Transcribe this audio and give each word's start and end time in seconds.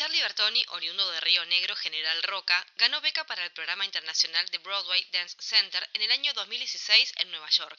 Charlie 0.00 0.22
Bertoni, 0.22 0.64
oriundo 0.68 1.10
de 1.10 1.20
Río 1.20 1.44
Negro, 1.44 1.76
General 1.76 2.22
Roca, 2.22 2.66
ganó 2.76 3.02
beca 3.02 3.26
para 3.26 3.44
el 3.44 3.52
programa 3.52 3.84
internacional 3.84 4.48
de 4.48 4.56
Broadway 4.56 5.06
Dance 5.12 5.36
Center 5.38 5.86
en 5.92 6.00
el 6.00 6.10
año 6.10 6.32
2016 6.32 7.12
en 7.16 7.30
Nueva 7.30 7.50
York. 7.50 7.78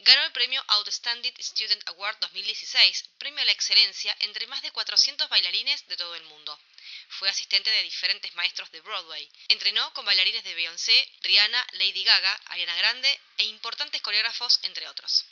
Ganó 0.00 0.22
el 0.24 0.32
premio 0.32 0.62
Outstanding 0.68 1.32
Student 1.38 1.82
Award 1.88 2.18
2016, 2.20 3.08
premio 3.16 3.40
a 3.40 3.46
la 3.46 3.52
excelencia 3.52 4.14
entre 4.20 4.46
más 4.48 4.60
de 4.60 4.70
400 4.70 5.30
bailarines 5.30 5.88
de 5.88 5.96
todo 5.96 6.14
el 6.14 6.24
mundo. 6.24 6.60
Fue 7.08 7.30
asistente 7.30 7.70
de 7.70 7.84
diferentes 7.84 8.34
maestros 8.34 8.70
de 8.70 8.82
Broadway. 8.82 9.26
Entrenó 9.48 9.94
con 9.94 10.04
bailarines 10.04 10.44
de 10.44 10.54
Beyoncé, 10.54 11.10
Rihanna, 11.22 11.66
Lady 11.72 12.04
Gaga, 12.04 12.38
Ariana 12.48 12.76
Grande 12.76 13.18
e 13.38 13.44
importantes 13.44 14.02
coreógrafos, 14.02 14.60
entre 14.64 14.86
otros. 14.88 15.24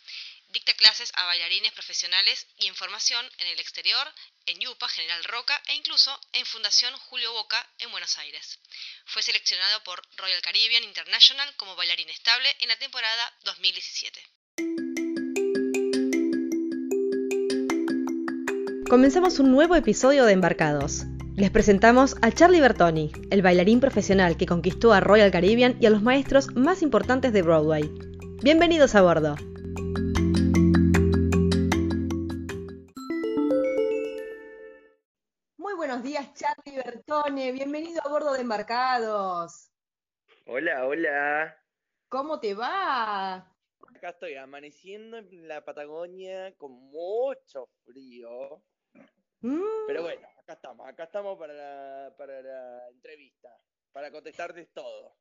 Dicta 0.49 0.73
clases 0.75 1.11
a 1.17 1.25
bailarines 1.25 1.73
profesionales 1.73 2.47
y 2.59 2.69
en 2.69 2.77
formación 2.77 3.31
en 3.39 3.49
el 3.49 3.61
exterior, 3.61 4.15
en 4.47 4.59
Yupa, 4.61 4.89
General 4.89 5.23
Roca 5.25 5.61
e 5.69 5.75
incluso 5.75 6.11
en 6.33 6.45
Fundación 6.45 6.95
Julio 7.09 7.33
Boca 7.33 7.67
en 7.79 7.91
Buenos 7.91 8.19
Aires. 8.19 8.59
Fue 9.07 9.23
seleccionado 9.23 9.83
por 9.85 10.03
Royal 10.17 10.43
Caribbean 10.43 10.85
International 10.85 11.49
como 11.57 11.77
bailarín 11.77 12.11
estable 12.11 12.49
en 12.61 12.69
la 12.69 12.77
temporada 12.77 13.33
2017. 13.45 14.23
Comenzamos 18.89 19.39
un 19.39 19.51
nuevo 19.51 19.77
episodio 19.77 20.25
de 20.25 20.33
Embarcados. 20.33 21.05
Les 21.37 21.51
presentamos 21.51 22.15
a 22.23 22.31
Charlie 22.31 22.61
Bertoni, 22.61 23.11
el 23.31 23.43
bailarín 23.43 23.81
profesional 23.81 24.37
que 24.37 24.47
conquistó 24.47 24.93
a 24.93 25.01
Royal 25.01 25.33
Caribbean 25.33 25.77
y 25.81 25.87
a 25.87 25.91
los 25.91 26.03
maestros 26.03 26.55
más 26.55 26.83
importantes 26.83 27.33
de 27.33 27.43
Broadway. 27.43 27.91
Bienvenidos 28.43 28.95
a 28.95 29.03
bordo. 29.03 29.37
Buenos 35.95 36.11
días, 36.11 36.35
Charlie 36.35 36.77
Bertone. 36.77 37.53
Bienvenido 37.53 38.03
a 38.05 38.09
bordo 38.09 38.33
de 38.33 38.41
Embarcados. 38.41 39.71
Hola, 40.45 40.87
hola. 40.87 41.57
¿Cómo 42.09 42.41
te 42.41 42.53
va? 42.53 43.37
Acá 43.95 44.09
estoy 44.09 44.35
amaneciendo 44.35 45.19
en 45.19 45.47
la 45.47 45.65
Patagonia 45.65 46.53
con 46.57 46.73
mucho 46.73 47.69
frío. 47.85 48.61
Mm, 49.43 49.87
Pero 49.87 50.03
bueno, 50.03 50.27
acá 50.41 50.55
estamos, 50.55 50.89
acá 50.89 51.05
estamos 51.05 51.39
para 51.39 51.53
la, 51.53 52.17
para 52.17 52.43
la 52.43 52.89
entrevista, 52.89 53.57
para 53.93 54.11
contestarte 54.11 54.67
todo. 54.75 55.15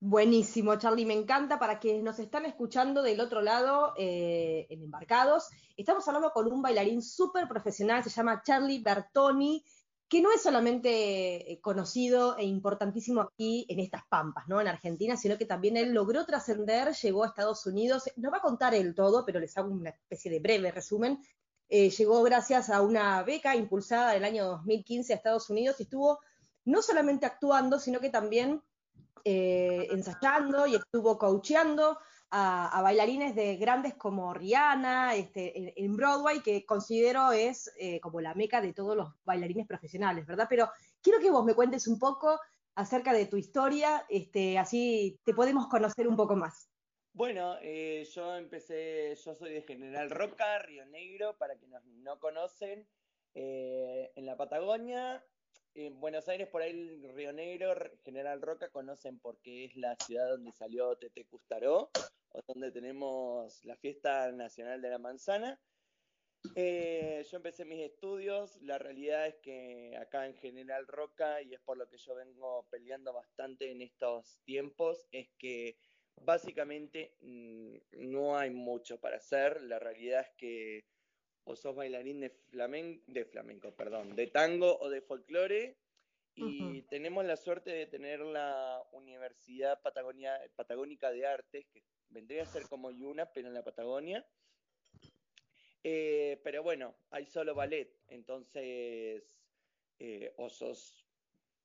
Buenísimo, 0.00 0.76
Charlie, 0.76 1.04
me 1.04 1.14
encanta. 1.14 1.58
Para 1.58 1.78
quienes 1.78 2.02
nos 2.02 2.18
están 2.18 2.46
escuchando 2.46 3.02
del 3.02 3.20
otro 3.20 3.42
lado, 3.42 3.92
eh, 3.98 4.66
en 4.70 4.82
Embarcados, 4.82 5.50
estamos 5.76 6.06
hablando 6.08 6.30
con 6.30 6.50
un 6.50 6.62
bailarín 6.62 7.02
súper 7.02 7.48
profesional, 7.48 8.02
se 8.02 8.10
llama 8.10 8.42
Charlie 8.42 8.82
Bertoni, 8.82 9.62
que 10.08 10.22
no 10.22 10.32
es 10.32 10.42
solamente 10.42 11.52
eh, 11.52 11.60
conocido 11.60 12.36
e 12.36 12.44
importantísimo 12.44 13.22
aquí 13.22 13.66
en 13.68 13.80
estas 13.80 14.02
pampas, 14.08 14.46
¿no? 14.46 14.60
En 14.60 14.68
Argentina, 14.68 15.16
sino 15.16 15.36
que 15.36 15.46
también 15.46 15.76
él 15.76 15.92
logró 15.92 16.24
trascender, 16.24 16.94
llegó 16.94 17.24
a 17.24 17.28
Estados 17.28 17.66
Unidos, 17.66 18.04
no 18.16 18.30
va 18.30 18.38
a 18.38 18.42
contar 18.42 18.74
él 18.74 18.94
todo, 18.94 19.24
pero 19.24 19.40
les 19.40 19.56
hago 19.58 19.70
una 19.70 19.90
especie 19.90 20.30
de 20.30 20.38
breve 20.38 20.70
resumen. 20.70 21.20
Eh, 21.68 21.90
llegó 21.90 22.22
gracias 22.22 22.70
a 22.70 22.82
una 22.82 23.22
beca 23.24 23.56
impulsada 23.56 24.12
en 24.12 24.18
el 24.18 24.24
año 24.24 24.44
2015 24.44 25.12
a 25.12 25.16
Estados 25.16 25.50
Unidos 25.50 25.76
y 25.80 25.82
estuvo 25.82 26.20
no 26.64 26.82
solamente 26.82 27.26
actuando, 27.26 27.80
sino 27.80 27.98
que 27.98 28.10
también 28.10 28.62
eh, 29.24 29.88
ensayando 29.90 30.68
y 30.68 30.76
estuvo 30.76 31.18
coacheando 31.18 31.98
a, 32.30 32.80
bailarines 32.82 33.34
de 33.34 33.56
grandes 33.56 33.94
como 33.94 34.34
Rihanna 34.34 35.14
este, 35.14 35.82
en, 35.82 35.96
Broadway, 35.96 36.40
que 36.40 36.64
considero 36.66 37.32
es 37.32 37.72
eh, 37.78 38.00
como 38.00 38.20
la 38.20 38.34
meca 38.34 38.60
de 38.60 38.72
todos 38.72 38.96
los 38.96 39.12
bailarines 39.24 39.66
profesionales, 39.66 40.26
¿verdad? 40.26 40.46
Pero 40.48 40.68
quiero 41.00 41.20
que 41.20 41.30
vos 41.30 41.44
me 41.44 41.54
cuentes 41.54 41.86
un 41.86 41.98
poco 41.98 42.38
acerca 42.74 43.12
de 43.12 43.26
tu 43.26 43.36
historia, 43.36 44.04
este, 44.08 44.58
así 44.58 45.18
te 45.24 45.34
podemos 45.34 45.68
conocer 45.68 46.06
un 46.08 46.16
poco 46.16 46.36
más. 46.36 46.68
Bueno, 47.12 47.56
eh, 47.62 48.06
yo 48.12 48.36
empecé, 48.36 49.14
yo 49.24 49.34
soy 49.34 49.54
de 49.54 49.62
General 49.62 50.10
Roca, 50.10 50.58
Río 50.58 50.84
Negro, 50.84 51.34
para 51.38 51.56
quienes 51.56 51.82
no 51.84 52.20
conocen, 52.20 52.86
eh, 53.34 54.12
en 54.14 54.26
la 54.26 54.36
Patagonia. 54.36 55.24
En 55.74 55.98
Buenos 55.98 56.28
Aires, 56.28 56.48
por 56.48 56.60
ahí 56.60 57.00
Río 57.14 57.32
Negro, 57.32 57.74
General 58.04 58.40
Roca, 58.42 58.68
conocen 58.70 59.18
porque 59.18 59.64
es 59.64 59.76
la 59.76 59.96
ciudad 59.96 60.28
donde 60.28 60.52
salió 60.52 60.96
Tete 60.96 61.26
Custaró, 61.26 61.90
donde 62.46 62.72
tenemos 62.72 63.64
la 63.64 63.76
fiesta 63.76 64.32
nacional 64.32 64.80
de 64.80 64.90
la 64.90 64.98
manzana. 64.98 65.60
Eh, 66.54 67.24
yo 67.28 67.36
empecé 67.38 67.64
mis 67.64 67.80
estudios, 67.80 68.60
la 68.62 68.78
realidad 68.78 69.26
es 69.26 69.36
que 69.36 69.96
acá 70.00 70.26
en 70.26 70.34
General 70.36 70.86
Roca, 70.86 71.42
y 71.42 71.54
es 71.54 71.60
por 71.60 71.76
lo 71.76 71.88
que 71.88 71.98
yo 71.98 72.14
vengo 72.14 72.66
peleando 72.70 73.12
bastante 73.12 73.70
en 73.70 73.82
estos 73.82 74.38
tiempos, 74.44 75.06
es 75.10 75.28
que 75.38 75.76
básicamente 76.22 77.16
mm, 77.20 77.76
no 78.10 78.36
hay 78.36 78.50
mucho 78.50 79.00
para 79.00 79.16
hacer. 79.16 79.62
La 79.62 79.78
realidad 79.78 80.20
es 80.20 80.36
que 80.36 80.84
o 81.44 81.54
sos 81.54 81.76
bailarín 81.76 82.20
de 82.20 82.30
flamenco, 82.30 83.04
de 83.06 83.24
flamenco, 83.24 83.74
perdón, 83.74 84.16
de 84.16 84.26
tango 84.26 84.78
o 84.80 84.90
de 84.90 85.00
folclore, 85.00 85.76
y 86.36 86.82
tenemos 86.82 87.24
la 87.24 87.36
suerte 87.36 87.70
de 87.70 87.86
tener 87.86 88.20
la 88.20 88.82
Universidad 88.92 89.80
Patagonia, 89.80 90.38
Patagónica 90.54 91.10
de 91.10 91.26
Artes, 91.26 91.66
que 91.72 91.82
vendría 92.10 92.42
a 92.42 92.46
ser 92.46 92.68
como 92.68 92.90
Yuna, 92.90 93.32
pero 93.32 93.48
en 93.48 93.54
la 93.54 93.64
Patagonia. 93.64 94.24
Eh, 95.82 96.40
pero 96.44 96.62
bueno, 96.62 96.94
hay 97.10 97.26
solo 97.26 97.54
ballet, 97.54 97.90
entonces 98.08 99.22
eh, 99.98 100.34
o 100.36 100.50
sos 100.50 101.06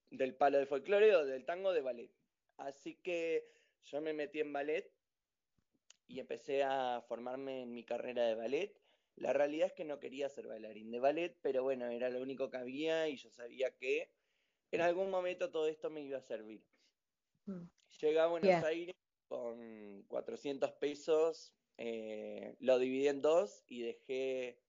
del 0.10 0.36
palo 0.36 0.58
de 0.58 0.66
folclore 0.66 1.16
o 1.16 1.26
del 1.26 1.44
tango 1.44 1.74
de 1.74 1.82
ballet. 1.82 2.12
Así 2.58 2.96
que 2.96 3.50
yo 3.84 4.00
me 4.00 4.14
metí 4.14 4.40
en 4.40 4.54
ballet 4.54 4.90
y 6.08 6.20
empecé 6.20 6.64
a 6.64 7.04
formarme 7.08 7.64
en 7.64 7.74
mi 7.74 7.84
carrera 7.84 8.26
de 8.28 8.36
ballet. 8.36 8.78
La 9.16 9.34
realidad 9.34 9.68
es 9.68 9.74
que 9.74 9.86
no 9.86 10.00
quería 10.00 10.30
ser 10.30 10.48
bailarín 10.48 10.92
de 10.92 11.00
ballet, 11.00 11.38
pero 11.42 11.64
bueno, 11.64 11.88
era 11.88 12.10
lo 12.10 12.22
único 12.22 12.50
que 12.50 12.58
había 12.58 13.08
y 13.10 13.18
yo 13.18 13.30
sabía 13.30 13.72
que 13.72 14.12
en 14.72 14.82
algún 14.82 15.10
momento 15.10 15.52
todo 15.52 15.68
esto 15.68 15.90
me 15.90 16.02
iba 16.02 16.18
a 16.18 16.22
servir. 16.22 16.64
Mm. 17.46 17.64
Llegué 18.00 18.20
a 18.20 18.28
Buenos. 18.28 18.64
Aires 18.64 18.96
con 19.28 20.04
400 20.08 20.72
pesos, 20.74 21.54
eh, 21.78 22.56
lo 22.60 22.80
dividí 22.80 23.08
en 23.08 23.22
dos 23.22 23.64
y 23.68 23.82
dejé, 23.82 24.60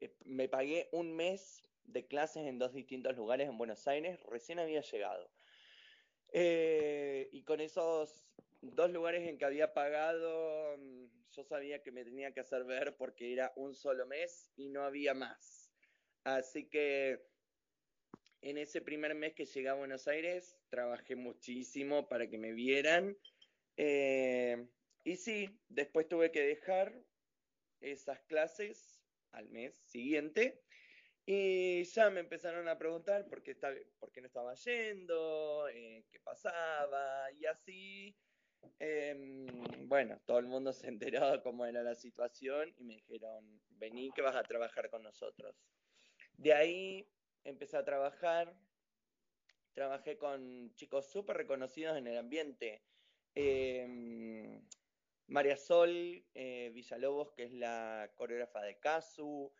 eh, 0.00 0.14
me 0.24 0.48
pagué 0.48 0.88
un 0.92 1.14
mes 1.14 1.62
de 1.84 2.06
clases 2.06 2.46
en 2.46 2.58
dos 2.58 2.72
distintos 2.72 3.16
lugares 3.16 3.48
en 3.48 3.58
Buenos 3.58 3.86
Aires, 3.86 4.18
recién 4.24 4.58
había 4.58 4.80
llegado. 4.80 5.30
Eh, 6.32 7.28
y 7.32 7.42
con 7.42 7.60
esos 7.60 8.24
dos 8.62 8.90
lugares 8.90 9.28
en 9.28 9.38
que 9.38 9.44
había 9.44 9.74
pagado, 9.74 10.76
mm, 10.78 11.04
yo 11.30 11.44
sabía 11.44 11.82
que 11.82 11.92
me 11.92 12.04
tenía 12.04 12.32
que 12.32 12.40
hacer 12.40 12.64
ver 12.64 12.96
porque 12.96 13.32
era 13.32 13.52
un 13.56 13.74
solo 13.74 14.06
mes 14.06 14.50
y 14.56 14.68
no 14.68 14.82
había 14.82 15.14
más. 15.14 15.70
Así 16.24 16.68
que 16.68 17.22
en 18.46 18.58
ese 18.58 18.80
primer 18.80 19.12
mes 19.16 19.34
que 19.34 19.44
llegué 19.44 19.68
a 19.68 19.74
Buenos 19.74 20.06
Aires, 20.06 20.56
trabajé 20.68 21.16
muchísimo 21.16 22.08
para 22.08 22.28
que 22.28 22.38
me 22.38 22.52
vieran. 22.52 23.18
Eh, 23.76 24.68
y 25.02 25.16
sí, 25.16 25.58
después 25.68 26.06
tuve 26.06 26.30
que 26.30 26.42
dejar 26.42 26.94
esas 27.80 28.20
clases 28.22 29.04
al 29.32 29.48
mes 29.48 29.74
siguiente. 29.86 30.62
Y 31.26 31.82
ya 31.82 32.08
me 32.08 32.20
empezaron 32.20 32.68
a 32.68 32.78
preguntar 32.78 33.26
por 33.28 33.42
qué, 33.42 33.56
no 34.20 34.26
estaba 34.26 34.54
yendo, 34.54 35.68
eh, 35.68 36.04
qué 36.12 36.20
pasaba, 36.20 37.32
y 37.32 37.46
así. 37.46 38.16
em, 38.78 39.88
bueno, 39.88 40.20
todo 40.24 40.38
el 40.38 40.46
mundo 40.46 40.72
se 40.86 40.86
enteró 40.86 41.42
cómo 41.42 41.66
era 41.66 41.82
la 41.82 41.96
situación 41.96 42.72
y 42.78 42.84
me 42.84 42.94
dijeron, 42.94 43.60
vení 43.70 44.12
que 44.12 44.22
vas 44.22 44.36
a 44.36 44.44
trabajar 44.44 44.88
con 44.88 45.02
nosotros. 45.02 45.56
De 46.36 46.52
ahí 46.52 47.08
empecé 47.46 47.76
a 47.76 47.84
trabajar, 47.84 48.54
trabajé 49.72 50.16
con 50.18 50.72
chicos 50.74 51.06
súper 51.10 51.36
reconocidos 51.36 51.96
en 51.96 52.06
el 52.06 52.18
ambiente. 52.18 52.82
Em, 53.34 54.62
María 55.28 55.56
Sol 55.56 56.24
eh, 56.34 56.70
Villalobos, 56.72 57.32
que 57.32 57.44
es 57.44 57.52
la 57.52 58.10
coreógrafa 58.14 58.62
de 58.62 58.78
Casu, 58.78 59.52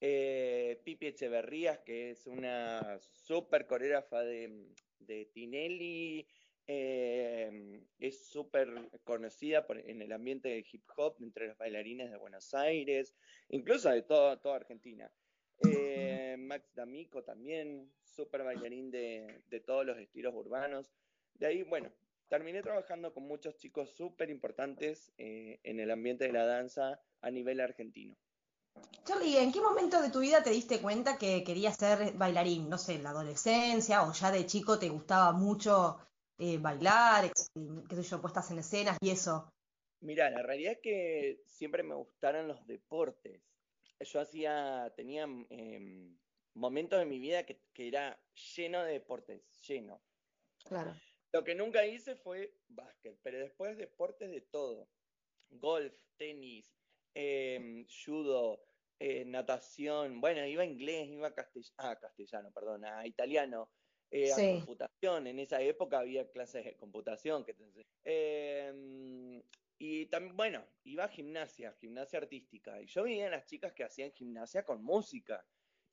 eh, 0.00 0.80
Pipi 0.84 1.06
Echeverrías, 1.06 1.78
que 1.80 2.10
es 2.10 2.26
una 2.26 2.98
súper 3.00 3.66
coreógrafa 3.66 4.22
de, 4.22 4.66
de 4.98 5.26
Tinelli, 5.26 6.26
eh, 6.66 7.80
es 7.98 8.26
súper 8.26 8.68
conocida 9.04 9.66
en 9.70 10.02
el 10.02 10.12
ambiente 10.12 10.48
del 10.48 10.66
hip 10.70 10.84
hop 10.96 11.16
entre 11.20 11.48
los 11.48 11.58
bailarines 11.58 12.10
de 12.10 12.16
Buenos 12.16 12.52
Aires, 12.54 13.14
incluso 13.48 13.90
de 13.90 14.02
todo- 14.02 14.38
toda 14.40 14.56
Argentina. 14.56 15.10
Eh, 15.68 16.13
Max 16.36 16.74
D'Amico 16.74 17.22
también, 17.22 17.92
súper 18.02 18.44
bailarín 18.44 18.90
de, 18.90 19.42
de 19.48 19.60
todos 19.60 19.84
los 19.84 19.98
estilos 19.98 20.34
urbanos. 20.34 20.92
De 21.34 21.46
ahí, 21.46 21.62
bueno, 21.62 21.90
terminé 22.28 22.62
trabajando 22.62 23.12
con 23.12 23.24
muchos 23.24 23.56
chicos 23.56 23.90
súper 23.90 24.30
importantes 24.30 25.12
eh, 25.18 25.60
en 25.62 25.80
el 25.80 25.90
ambiente 25.90 26.24
de 26.24 26.32
la 26.32 26.46
danza 26.46 27.00
a 27.20 27.30
nivel 27.30 27.60
argentino. 27.60 28.16
Charlie, 29.04 29.38
¿en 29.38 29.52
qué 29.52 29.60
momento 29.60 30.00
de 30.00 30.10
tu 30.10 30.20
vida 30.20 30.42
te 30.42 30.50
diste 30.50 30.80
cuenta 30.80 31.18
que 31.18 31.44
querías 31.44 31.76
ser 31.76 32.14
bailarín? 32.14 32.68
No 32.68 32.78
sé, 32.78 32.94
en 32.94 33.04
la 33.04 33.10
adolescencia 33.10 34.02
o 34.02 34.12
ya 34.12 34.30
de 34.30 34.46
chico 34.46 34.78
te 34.78 34.88
gustaba 34.88 35.32
mucho 35.32 35.98
eh, 36.38 36.58
bailar, 36.58 37.30
qué 37.88 37.96
sé 37.96 38.02
yo, 38.02 38.20
puestas 38.20 38.50
en 38.50 38.58
escenas 38.58 38.98
y 39.00 39.10
eso. 39.10 39.48
Mira, 40.00 40.28
la 40.30 40.42
realidad 40.42 40.72
es 40.72 40.78
que 40.80 41.40
siempre 41.46 41.82
me 41.82 41.94
gustaron 41.94 42.48
los 42.48 42.66
deportes. 42.66 43.42
Yo 44.00 44.20
hacía, 44.20 44.92
tenía 44.96 45.22
em, 45.50 46.18
momentos 46.54 47.00
en 47.00 47.08
mi 47.08 47.18
vida 47.18 47.44
que, 47.44 47.60
era 47.76 48.18
lleno 48.56 48.82
de 48.82 48.92
deportes, 48.92 49.42
lleno. 49.66 50.02
Claro. 50.64 50.94
Lo 51.32 51.44
que 51.44 51.54
nunca 51.54 51.84
hice 51.86 52.16
fue 52.16 52.54
básquet, 52.68 53.18
pero 53.22 53.38
después 53.38 53.76
deportes 53.76 54.30
de 54.30 54.40
todo. 54.40 54.88
Golf, 55.50 55.94
tenis, 56.16 56.72
em, 57.14 57.86
judo, 57.86 58.64
eh, 58.98 59.24
natación, 59.24 60.20
bueno, 60.20 60.46
iba 60.46 60.62
a 60.62 60.66
inglés, 60.66 61.08
iba 61.08 61.28
a 61.28 61.34
castellano, 61.34 61.74
ah, 61.78 61.98
castellano, 61.98 62.50
perdón, 62.52 62.84
a 62.84 63.06
italiano, 63.06 63.68
eh, 64.10 64.32
a 64.32 64.36
computación. 64.36 65.26
En 65.26 65.40
esa 65.40 65.60
época 65.60 65.98
había 65.98 66.30
clases 66.30 66.64
de 66.64 66.76
computación. 66.76 67.44
Que 67.44 67.56
eh, 68.04 69.42
y 69.78 70.06
también, 70.06 70.36
bueno, 70.36 70.64
iba 70.84 71.04
a 71.04 71.08
gimnasia, 71.08 71.74
gimnasia 71.80 72.20
artística. 72.20 72.80
Y 72.80 72.86
yo 72.86 73.02
veía 73.02 73.26
a 73.26 73.30
las 73.30 73.46
chicas 73.46 73.72
que 73.72 73.84
hacían 73.84 74.12
gimnasia 74.12 74.64
con 74.64 74.84
música. 74.84 75.44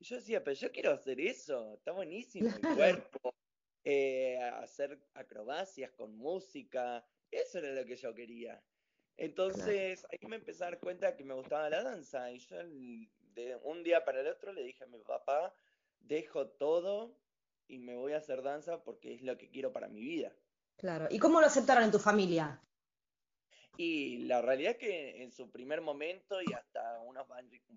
Y 0.02 0.04
yo 0.04 0.16
decía, 0.16 0.44
pero 0.44 0.56
yo 0.56 0.72
quiero 0.72 0.94
hacer 0.94 1.22
eso, 1.22 1.76
está 1.76 1.92
buenísimo 1.92 2.50
el 2.50 2.76
cuerpo, 2.76 3.36
eh, 3.84 4.36
hacer 4.56 5.00
acrobacias 5.14 5.92
con 5.92 6.18
música, 6.18 7.06
eso 7.30 7.60
era 7.60 7.72
lo 7.74 7.86
que 7.86 7.96
yo 7.96 8.12
quería. 8.16 8.60
Entonces 9.16 10.04
ahí 10.10 10.28
me 10.28 10.38
empecé 10.38 10.64
a 10.64 10.72
dar 10.72 10.80
cuenta 10.80 11.16
que 11.16 11.24
me 11.24 11.36
gustaba 11.36 11.70
la 11.70 11.84
danza 11.84 12.32
y 12.32 12.40
yo 12.40 12.58
de 13.36 13.60
un 13.62 13.84
día 13.84 14.04
para 14.04 14.22
el 14.22 14.28
otro 14.28 14.52
le 14.54 14.64
dije 14.64 14.86
a 14.86 14.88
mi 14.88 14.98
papá, 15.04 15.54
dejo 16.00 16.48
todo 16.48 17.16
y 17.68 17.78
me 17.78 17.96
voy 17.96 18.14
a 18.14 18.18
hacer 18.18 18.42
danza 18.42 18.84
porque 18.84 19.14
es 19.14 19.22
lo 19.22 19.38
que 19.38 19.52
quiero 19.52 19.72
para 19.72 19.88
mi 19.88 20.02
vida. 20.02 20.36
Claro. 20.78 21.10
¿Y 21.12 21.20
cómo 21.20 21.40
lo 21.42 21.46
aceptaron 21.46 21.84
en 21.84 21.92
tu 21.92 22.00
familia? 22.00 22.60
Y 23.78 24.26
la 24.26 24.42
realidad 24.42 24.72
es 24.72 24.78
que 24.80 25.22
en 25.22 25.32
su 25.32 25.52
primer 25.52 25.82
momento 25.82 26.42
y 26.42 26.52
hasta 26.54 27.00
unos 27.02 27.28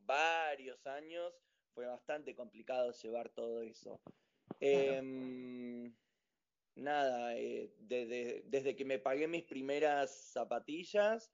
varios 0.07 0.87
años 0.87 1.35
fue 1.75 1.87
bastante 1.87 2.35
complicado 2.35 2.93
llevar 2.93 3.29
todo 3.31 3.63
eso. 3.63 4.01
Em, 4.61 5.93
nada, 6.77 7.37
eh, 7.37 7.73
desde, 7.79 8.43
desde 8.47 8.77
que 8.77 8.85
me 8.85 8.99
pagué 8.99 9.27
mis 9.27 9.45
primeras 9.45 10.11
zapatillas 10.33 11.33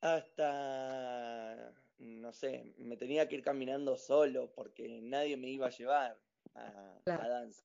hasta, 0.00 1.74
no 1.98 2.32
sé, 2.32 2.74
me 2.78 2.96
tenía 2.96 3.28
que 3.28 3.36
ir 3.36 3.42
caminando 3.42 3.96
solo 3.96 4.52
porque 4.52 5.00
nadie 5.02 5.36
me 5.36 5.48
iba 5.48 5.66
a 5.66 5.70
llevar 5.70 6.18
a, 6.54 7.00
danza. 7.04 7.64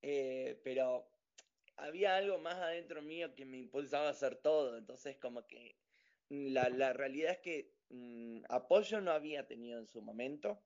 Eh, 0.00 0.58
pero 0.64 1.06
había 1.76 2.16
algo 2.16 2.38
más 2.38 2.56
adentro 2.56 3.02
mío 3.02 3.34
que 3.34 3.44
me 3.44 3.58
impulsaba 3.58 4.08
a 4.08 4.10
hacer 4.10 4.36
todo, 4.36 4.76
entonces 4.76 5.16
como 5.18 5.46
que 5.46 5.76
la, 6.32 6.68
la 6.70 6.92
realidad 6.92 7.32
es 7.32 7.38
que 7.38 7.72
mm, 7.90 8.44
apoyo 8.48 9.00
no 9.00 9.12
había 9.12 9.46
tenido 9.46 9.78
en 9.78 9.86
su 9.86 10.00
momento, 10.00 10.62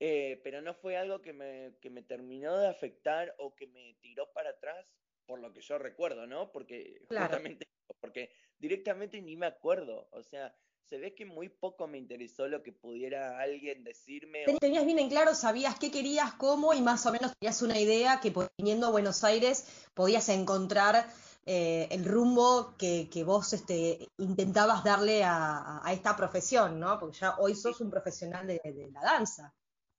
eh, 0.00 0.40
pero 0.44 0.60
no 0.60 0.74
fue 0.74 0.96
algo 0.96 1.20
que 1.22 1.32
me, 1.32 1.74
que 1.80 1.90
me 1.90 2.02
terminó 2.02 2.56
de 2.58 2.68
afectar 2.68 3.34
o 3.38 3.54
que 3.54 3.66
me 3.66 3.94
tiró 4.00 4.30
para 4.32 4.50
atrás, 4.50 4.86
por 5.26 5.40
lo 5.40 5.52
que 5.52 5.60
yo 5.60 5.78
recuerdo, 5.78 6.26
¿no? 6.26 6.52
Porque 6.52 7.00
justamente, 7.08 7.68
porque 8.00 8.30
directamente 8.58 9.20
ni 9.20 9.36
me 9.36 9.46
acuerdo, 9.46 10.08
o 10.12 10.22
sea, 10.22 10.54
se 10.88 10.98
ve 10.98 11.14
que 11.14 11.26
muy 11.26 11.48
poco 11.48 11.86
me 11.86 11.98
interesó 11.98 12.48
lo 12.48 12.62
que 12.62 12.72
pudiera 12.72 13.38
alguien 13.40 13.84
decirme. 13.84 14.44
Tenías 14.60 14.86
bien 14.86 14.98
en 14.98 15.10
claro, 15.10 15.34
sabías 15.34 15.78
qué 15.78 15.90
querías, 15.90 16.32
cómo 16.34 16.72
y 16.72 16.80
más 16.80 17.04
o 17.06 17.12
menos 17.12 17.32
tenías 17.38 17.60
una 17.60 17.78
idea 17.78 18.20
que 18.20 18.32
viniendo 18.56 18.86
a 18.86 18.90
Buenos 18.90 19.22
Aires 19.24 19.66
podías 19.94 20.28
encontrar 20.30 21.08
eh, 21.50 21.88
el 21.92 22.04
rumbo 22.04 22.76
que, 22.76 23.08
vos 23.24 23.54
este, 23.54 24.06
intentabas 24.18 24.84
darle 24.84 25.22
a, 25.24 25.80
esta 25.90 26.14
profesión, 26.14 26.78
¿no? 26.78 27.00
Porque 27.00 27.16
ya 27.16 27.36
hoy 27.38 27.54
sos 27.54 27.80
un 27.80 27.90
profesional 27.90 28.46
de, 28.46 28.60
la 28.92 29.00
danza. 29.00 29.54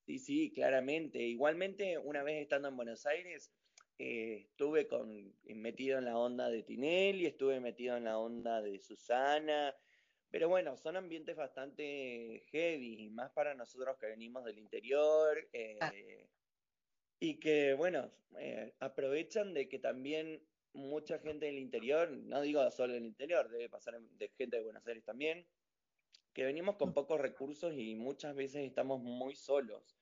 Sí, 0.06 0.20
sí, 0.20 0.52
claramente. 0.54 1.18
Igualmente, 1.18 1.98
una 1.98 2.22
vez 2.22 2.44
estando 2.44 2.68
en 2.68 2.76
Buenos 2.76 3.04
Aires, 3.08 3.52
eh, 3.98 4.46
estuve 4.46 4.88
con, 4.88 5.34
metido 5.56 5.98
en 5.98 6.06
la 6.06 6.20
onda 6.20 6.50
de 6.50 6.62
Tinelli, 6.62 7.26
estuve 7.26 7.60
metido 7.60 7.98
en 7.98 8.04
la 8.04 8.20
onda 8.20 8.62
de 8.62 8.78
Susana, 8.78 9.74
pero 10.30 10.50
bueno, 10.50 10.78
son 10.78 10.98
ambientes 10.98 11.36
bastante 11.36 12.44
heavy, 12.52 13.10
más 13.10 13.32
para 13.32 13.56
nosotros 13.56 13.98
que 14.00 14.06
venimos 14.06 14.46
del 14.46 14.60
interior, 14.60 15.36
ah. 15.82 15.92
eh, 15.96 16.30
y 17.20 17.40
que, 17.40 17.74
bueno, 17.74 18.12
eh, 18.38 18.76
aprovechan 18.80 19.56
de 19.56 19.68
que 19.68 19.80
también 19.80 20.44
mucha 20.74 21.20
gente 21.20 21.46
del 21.46 21.58
interior, 21.58 22.10
no 22.12 22.42
digo 22.42 22.70
solo 22.72 22.94
del 22.94 23.06
interior, 23.06 23.50
debe 23.50 23.70
pasar 23.70 24.00
de 24.00 24.30
gente 24.30 24.58
de 24.58 24.64
Buenos 24.64 24.86
Aires 24.88 25.04
también, 25.04 25.46
que 26.34 26.44
venimos 26.44 26.76
con 26.78 26.94
pocos 26.94 27.20
recursos 27.20 27.74
y 27.76 27.96
muchas 27.96 28.36
veces 28.36 28.66
estamos 28.66 29.02
muy 29.02 29.36
solos. 29.36 29.98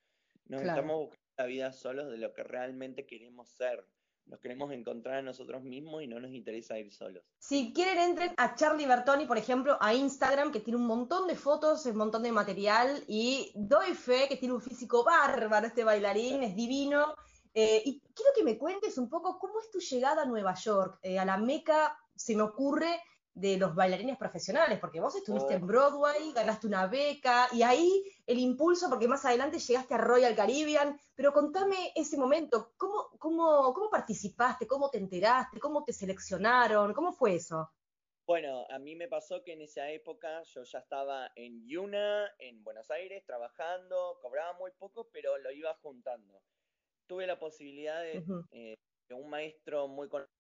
Nos 0.46 0.62
estamos 0.62 0.98
buscando 0.98 1.28
la 1.38 1.46
vida 1.46 1.72
solos 1.72 2.10
de 2.10 2.18
lo 2.18 2.34
que 2.34 2.44
realmente 2.44 3.06
queremos 3.06 3.50
ser 3.50 3.86
nos 4.30 4.40
queremos 4.40 4.72
encontrar 4.72 5.16
a 5.16 5.22
nosotros 5.22 5.64
mismos 5.64 6.04
y 6.04 6.08
no 6.08 6.19
nos 6.19 6.31
interesa 6.31 6.78
ir 6.78 6.92
solos. 6.92 7.24
Si 7.40 7.72
quieren, 7.74 7.98
entren 7.98 8.34
a 8.38 8.56
Charlie 8.56 8.86
Bertoni, 8.86 9.25
por 9.25 9.38
ejemplo, 9.38 9.78
a 9.80 9.94
Instagram, 9.94 10.52
que 10.52 10.60
tiene 10.60 10.78
un 10.78 10.86
montón 10.86 11.28
de 11.28 11.36
fotos, 11.36 11.86
un 11.86 11.98
montón 11.98 12.24
de 12.24 12.31
material, 12.31 13.04
y 13.08 13.52
doy 13.56 13.94
fe 13.94 14.28
que 14.28 14.36
tiene 14.36 14.54
un 14.54 14.62
físico 14.62 15.04
bárbaro 15.04 15.68
este 15.68 15.84
bailarín, 15.84 16.44
es 16.44 16.56
divino. 16.56 17.16
Eh, 17.59 17.81
y 17.86 18.00
quiero 18.13 18.31
que 18.36 18.44
me 18.44 18.56
cuentes 18.56 19.00
un 19.00 19.09
poco 19.09 19.39
cómo 19.39 19.59
es 19.59 19.71
tu 19.71 19.80
llegada 19.80 20.21
a 20.21 20.25
Nueva 20.25 20.54
York, 20.54 21.00
eh, 21.01 21.18
a 21.18 21.25
la 21.25 21.38
meca, 21.38 21.98
se 22.15 22.36
me 22.36 22.44
ocurre, 22.44 23.01
de 23.33 23.57
los 23.57 23.74
bailarines 23.74 24.15
profesionales, 24.15 24.77
porque 24.77 25.00
vos 25.00 25.15
estuviste 25.15 25.56
en. 25.56 25.65
Broadway, 25.65 26.33
ganaste 26.33 26.68
una 26.68 26.86
beca 26.86 27.48
y 27.51 27.63
ahí 27.63 28.04
el 28.27 28.38
impulso, 28.38 28.89
porque 28.92 29.07
más 29.07 29.25
adelante 29.25 29.57
llegaste 29.57 29.95
a 29.95 29.98
Royal 29.98 30.36
Caribbean, 30.36 31.00
pero 31.15 31.33
contame 31.33 31.94
ese 31.95 32.15
momento, 32.15 32.74
¿cómo, 32.77 33.09
cómo, 33.18 33.74
cómo 33.74 33.89
participaste? 33.89 34.68
¿Cómo 34.68 34.92
te 34.92 35.00
enteraste? 35.00 35.59
¿Cómo 35.59 35.83
te 35.83 35.94
seleccionaron? 35.94 36.94
¿Cómo 36.94 37.12
fue 37.12 37.33
eso? 37.33 37.71
Bueno, 38.27 38.68
a 38.69 38.77
mí 38.77 38.95
me 38.95 39.07
pasó 39.07 39.44
que 39.44 39.54
en 39.54 39.63
esa 39.63 39.89
época 39.89 40.44
yo 40.44 40.62
ya 40.62 40.77
estaba 40.77 41.31
en 41.36 41.65
Yuna, 41.65 42.30
en 42.38 42.63
Buenos 42.63 42.92
Aires, 42.92 43.25
trabajando, 43.25 44.19
cobraba 44.21 44.54
muy 44.59 44.69
poco, 44.77 45.09
pero 45.12 45.39
lo 45.39 45.51
iba 45.51 45.74
juntando. 45.81 46.39
Tuve 47.07 47.25
la 47.25 47.39
posibilidad 47.39 48.01
de, 48.01 48.24
eh, 48.51 48.76
de 49.07 49.16
un 49.16 49.30
maestro 49.30 49.87
muy 49.87 50.09
conocido 50.09 50.31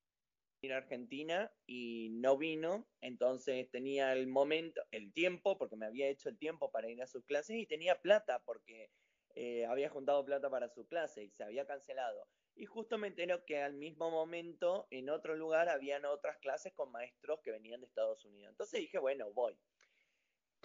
a 0.73 0.77
Argentina 0.77 1.51
y 1.65 2.09
no 2.11 2.37
vino, 2.37 2.87
entonces 3.01 3.69
tenía 3.69 4.11
el 4.13 4.27
momento, 4.27 4.81
el 4.91 5.13
tiempo, 5.13 5.57
porque 5.57 5.75
me 5.75 5.85
había 5.85 6.09
hecho 6.09 6.29
el 6.29 6.37
tiempo 6.37 6.71
para 6.71 6.89
ir 6.89 7.01
a 7.01 7.07
sus 7.07 7.23
clases 7.25 7.57
y 7.57 7.67
tenía 7.67 8.01
plata 8.01 8.41
porque 8.43 8.89
eh, 9.35 9.67
había 9.67 9.89
juntado 9.89 10.25
plata 10.25 10.49
para 10.49 10.67
su 10.67 10.87
clase 10.87 11.23
y 11.23 11.29
se 11.29 11.43
había 11.43 11.67
cancelado. 11.67 12.27
Y 12.55 12.65
justo 12.65 12.97
me 12.97 13.07
entero 13.07 13.45
que 13.45 13.61
al 13.61 13.75
mismo 13.75 14.09
momento 14.09 14.87
en 14.89 15.11
otro 15.11 15.35
lugar 15.35 15.69
habían 15.69 16.05
otras 16.05 16.37
clases 16.39 16.73
con 16.73 16.91
maestros 16.91 17.39
que 17.43 17.51
venían 17.51 17.81
de 17.81 17.85
Estados 17.85 18.25
Unidos. 18.25 18.49
Entonces 18.49 18.79
dije, 18.79 18.97
bueno, 18.97 19.31
voy. 19.33 19.55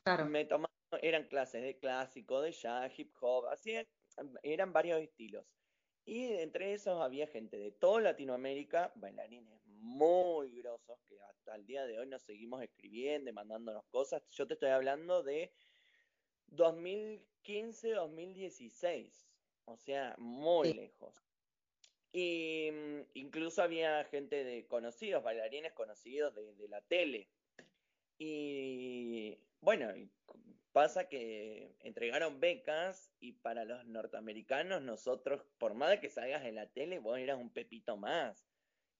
Claro. 0.02 0.24
Me 0.24 0.46
tomaron, 0.46 0.72
eran 1.02 1.28
clases 1.28 1.62
de 1.62 1.78
clásico, 1.78 2.40
de 2.40 2.52
jazz, 2.52 2.98
hip 2.98 3.12
hop, 3.20 3.46
así 3.48 3.74
eran 4.42 4.72
varios 4.72 5.02
estilos. 5.02 5.44
Y 6.04 6.32
entre 6.34 6.74
esos 6.74 7.00
había 7.00 7.28
gente 7.28 7.56
de 7.56 7.70
toda 7.70 8.00
Latinoamérica, 8.00 8.90
bailarines 8.96 9.64
muy 9.66 10.60
grosos 10.60 10.98
que 11.08 11.20
hasta 11.22 11.54
el 11.54 11.64
día 11.66 11.86
de 11.86 11.98
hoy 11.98 12.06
nos 12.06 12.22
seguimos 12.22 12.62
escribiendo 12.62 13.32
mandándonos 13.32 13.86
cosas. 13.86 14.22
Yo 14.30 14.46
te 14.46 14.52
estoy 14.54 14.68
hablando 14.70 15.22
de 15.22 15.52
2015-2016, 16.48 19.28
o 19.64 19.76
sea, 19.76 20.14
muy 20.18 20.72
lejos. 20.72 21.14
Y 22.12 22.70
mm, 22.72 23.00
incluso 23.14 23.62
había 23.62 24.04
gente 24.04 24.44
de 24.44 24.66
conocidos, 24.66 25.22
bailarines 25.22 25.72
conocidos 25.72 26.34
de, 26.34 26.54
de 26.54 26.68
la 26.68 26.80
tele. 26.82 27.28
Y 28.18 29.38
bueno, 29.60 29.92
pasa 30.72 31.08
que 31.08 31.76
entregaron 31.80 32.40
becas 32.40 33.10
y 33.20 33.32
para 33.32 33.64
los 33.64 33.84
norteamericanos 33.86 34.82
nosotros, 34.82 35.44
por 35.58 35.74
más 35.74 35.98
que 36.00 36.10
salgas 36.10 36.44
en 36.44 36.56
la 36.56 36.66
tele, 36.66 36.98
vos 36.98 37.18
eras 37.18 37.38
un 37.38 37.52
pepito 37.52 37.96
más 37.96 38.46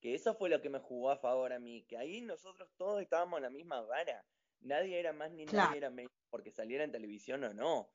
que 0.03 0.15
eso 0.15 0.35
fue 0.35 0.49
lo 0.49 0.61
que 0.61 0.69
me 0.69 0.79
jugó 0.79 1.11
a 1.11 1.17
favor 1.17 1.53
a 1.53 1.59
mí, 1.59 1.85
que 1.87 1.97
ahí 1.97 2.19
nosotros 2.19 2.69
todos 2.75 3.01
estábamos 3.01 3.37
en 3.37 3.43
la 3.43 3.49
misma 3.49 3.79
vara, 3.83 4.25
nadie 4.59 4.99
era 4.99 5.13
más 5.13 5.31
ni 5.31 5.45
nadie 5.45 5.77
era 5.77 5.89
menos 5.89 6.11
porque 6.29 6.51
saliera 6.51 6.83
en 6.83 6.91
televisión 6.91 7.41
o 7.45 7.53
no. 7.53 7.89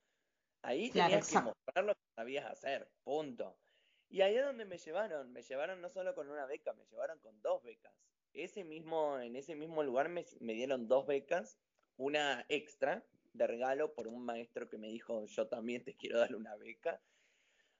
Ahí 0.63 0.89
tenías 0.91 1.29
que 1.31 1.39
mostrar 1.39 1.85
lo 1.85 1.95
que 1.95 2.01
sabías 2.17 2.47
hacer, 2.47 2.91
punto. 3.05 3.59
Y 4.09 4.23
ahí 4.23 4.37
es 4.37 4.43
donde 4.43 4.65
me 4.65 4.79
llevaron, 4.79 5.31
me 5.35 5.43
llevaron 5.43 5.83
no 5.83 5.91
solo 5.91 6.15
con 6.15 6.31
una 6.31 6.47
beca, 6.47 6.73
me 6.73 6.87
llevaron 6.87 7.19
con 7.19 7.43
dos 7.43 7.63
becas. 7.63 7.93
Ese 8.33 8.65
mismo, 8.65 9.19
en 9.19 9.37
ese 9.37 9.55
mismo 9.55 9.83
lugar 9.83 10.09
me, 10.09 10.25
me 10.41 10.55
dieron 10.55 10.89
dos 10.89 11.07
becas, 11.07 11.61
una 11.99 12.47
extra, 12.49 13.05
de 13.39 13.47
regalo 13.47 13.95
por 13.95 14.09
un 14.09 14.25
maestro 14.25 14.69
que 14.69 14.77
me 14.77 14.89
dijo, 14.89 15.25
yo 15.27 15.49
también 15.49 15.83
te 15.85 15.95
quiero 15.97 16.19
dar 16.19 16.35
una 16.35 16.57
beca. 16.57 17.01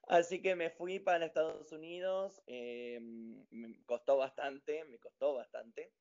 Así 0.07 0.41
que 0.41 0.55
me 0.55 0.71
fui 0.71 0.99
para 0.99 1.25
Estados 1.25 1.71
Unidos, 1.71 2.41
eh, 2.47 2.99
me 3.51 3.83
costó 3.85 4.17
bastante, 4.17 4.83
me 4.85 4.97
costó 4.97 5.35
bastante 5.35 5.91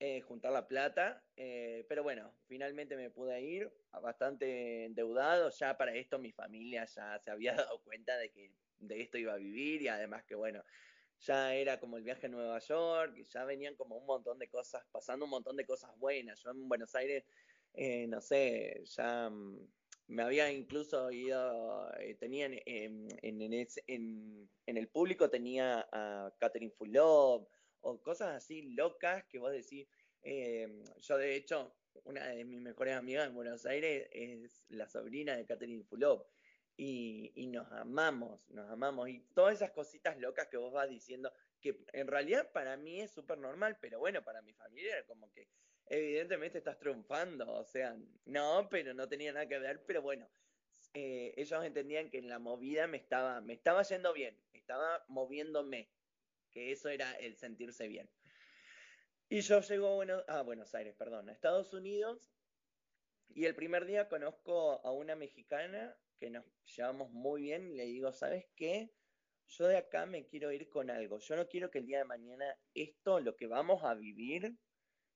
eh, 0.00 0.20
juntar 0.22 0.52
la 0.52 0.66
plata, 0.66 1.22
eh, 1.36 1.84
pero 1.88 2.02
bueno, 2.02 2.34
finalmente 2.46 2.96
me 2.96 3.10
pude 3.10 3.40
ir, 3.40 3.72
bastante 4.02 4.86
endeudado, 4.86 5.50
ya 5.50 5.76
para 5.76 5.94
esto 5.94 6.18
mi 6.18 6.32
familia 6.32 6.84
ya 6.86 7.18
se 7.18 7.30
había 7.30 7.54
dado 7.72 7.82
cuenta 7.82 8.16
de 8.16 8.30
que 8.30 8.52
de 8.78 9.00
esto 9.00 9.18
iba 9.18 9.34
a 9.34 9.36
vivir 9.36 9.82
y 9.82 9.88
además 9.88 10.24
que 10.24 10.34
bueno, 10.34 10.64
ya 11.20 11.54
era 11.54 11.78
como 11.78 11.98
el 11.98 12.02
viaje 12.02 12.26
a 12.26 12.30
Nueva 12.30 12.58
York, 12.60 13.14
ya 13.28 13.44
venían 13.44 13.76
como 13.76 13.96
un 13.96 14.06
montón 14.06 14.38
de 14.38 14.48
cosas, 14.48 14.84
pasando 14.90 15.26
un 15.26 15.30
montón 15.30 15.56
de 15.56 15.66
cosas 15.66 15.94
buenas. 15.98 16.42
Yo 16.42 16.50
en 16.50 16.66
Buenos 16.66 16.94
Aires, 16.94 17.24
no 17.74 18.20
sé, 18.20 18.82
ya 18.84 19.30
mm, 19.30 19.68
me 20.10 20.24
había 20.24 20.50
incluso 20.50 21.10
ido, 21.12 21.88
eh, 21.98 22.14
tenía 22.14 22.46
en, 22.46 23.08
en, 23.22 24.48
el 24.66 24.88
público 24.88 25.30
tenía 25.30 25.88
a 25.92 26.34
Catherine 26.38 26.72
Fulop 26.72 27.48
o 27.82 28.02
cosas 28.02 28.34
así 28.34 28.62
locas 28.74 29.24
que 29.26 29.38
vos 29.38 29.52
decís, 29.52 29.86
eh, 30.22 30.82
yo 30.98 31.16
de 31.16 31.36
hecho, 31.36 31.76
una 32.04 32.26
de 32.26 32.44
mis 32.44 32.60
mejores 32.60 32.96
amigas 32.96 33.28
en 33.28 33.34
Buenos 33.34 33.64
Aires 33.66 34.08
es 34.10 34.64
la 34.68 34.88
sobrina 34.88 35.36
de 35.36 35.46
Catherine 35.46 35.84
Fulop 35.84 36.26
y, 36.76 37.32
y 37.36 37.46
nos 37.46 37.70
amamos, 37.70 38.40
nos 38.50 38.68
amamos 38.68 39.08
y 39.08 39.20
todas 39.32 39.54
esas 39.54 39.70
cositas 39.70 40.18
locas 40.18 40.48
que 40.48 40.56
vos 40.56 40.72
vas 40.72 40.90
diciendo, 40.90 41.32
que 41.60 41.84
en 41.92 42.08
realidad 42.08 42.50
para 42.52 42.76
mí 42.76 43.00
es 43.00 43.12
súper 43.12 43.38
normal, 43.38 43.78
pero 43.80 44.00
bueno, 44.00 44.24
para 44.24 44.42
mi 44.42 44.54
familia 44.54 44.96
era 44.96 45.06
como 45.06 45.30
que 45.30 45.46
evidentemente 45.90 46.58
estás 46.58 46.78
triunfando, 46.78 47.52
o 47.52 47.64
sea, 47.64 47.96
no, 48.24 48.68
pero 48.70 48.94
no 48.94 49.08
tenía 49.08 49.32
nada 49.32 49.48
que 49.48 49.58
ver, 49.58 49.84
pero 49.84 50.00
bueno, 50.00 50.30
eh, 50.94 51.34
ellos 51.36 51.64
entendían 51.64 52.10
que 52.10 52.18
en 52.18 52.28
la 52.28 52.38
movida 52.38 52.86
me 52.86 52.96
estaba, 52.96 53.40
me 53.40 53.54
estaba 53.54 53.82
yendo 53.82 54.12
bien, 54.12 54.40
estaba 54.52 55.04
moviéndome, 55.08 55.90
que 56.52 56.70
eso 56.70 56.88
era 56.88 57.12
el 57.14 57.36
sentirse 57.36 57.88
bien. 57.88 58.08
Y 59.28 59.40
yo 59.40 59.60
llego 59.60 60.00
a 60.28 60.42
Buenos 60.42 60.74
Aires, 60.74 60.94
perdón, 60.96 61.28
a 61.28 61.32
Estados 61.32 61.72
Unidos, 61.74 62.32
y 63.28 63.44
el 63.46 63.54
primer 63.56 63.84
día 63.84 64.08
conozco 64.08 64.80
a 64.84 64.92
una 64.92 65.16
mexicana 65.16 65.96
que 66.18 66.30
nos 66.30 66.44
llevamos 66.76 67.10
muy 67.10 67.42
bien, 67.42 67.72
y 67.72 67.76
le 67.76 67.84
digo, 67.86 68.12
¿sabes 68.12 68.46
qué? 68.54 68.92
Yo 69.48 69.66
de 69.66 69.78
acá 69.78 70.06
me 70.06 70.26
quiero 70.26 70.52
ir 70.52 70.68
con 70.68 70.90
algo. 70.90 71.18
Yo 71.18 71.34
no 71.34 71.48
quiero 71.48 71.72
que 71.72 71.78
el 71.78 71.86
día 71.86 71.98
de 71.98 72.04
mañana 72.04 72.56
esto, 72.74 73.18
lo 73.18 73.34
que 73.34 73.48
vamos 73.48 73.82
a 73.82 73.94
vivir, 73.94 74.56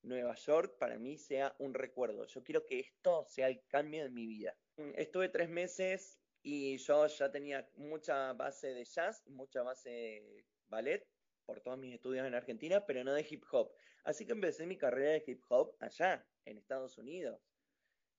Nueva 0.05 0.35
York 0.35 0.77
para 0.79 0.99
mí 0.99 1.19
sea 1.19 1.55
un 1.59 1.75
recuerdo. 1.75 2.27
Yo 2.27 2.43
quiero 2.43 2.65
que 2.67 2.81
esto 2.81 3.25
sea 3.29 3.49
el 3.49 3.63
cambio 3.67 4.05
de 4.05 4.11
mi 4.11 4.27
vida. 4.27 4.57
Mm, 4.77 4.93
estuve 4.97 5.29
tres 5.29 5.49
meses 5.49 6.19
y 6.43 6.77
yo 6.79 7.07
ya 7.07 7.31
tenía 7.31 7.69
mucha 7.77 8.33
base 8.35 8.69
de 8.75 8.85
jazz, 8.85 9.27
mucha 9.27 9.63
base 9.63 9.91
de 9.91 10.45
ballet 10.69 11.07
por 11.47 11.61
todos 11.61 11.79
mis 11.79 11.95
estudios 11.95 12.27
en 12.27 12.35
Argentina, 12.35 12.85
pero 12.87 13.05
no 13.05 13.13
de 13.13 13.27
hip 13.29 13.45
hop. 13.51 13.73
Así 14.05 14.27
que 14.27 14.33
empecé 14.33 14.67
mi 14.67 14.77
carrera 14.77 15.13
de 15.13 15.25
hip 15.27 15.43
hop 15.49 15.75
allá, 15.81 16.25
en 16.45 16.59
Estados 16.59 16.99
Unidos. 16.99 17.41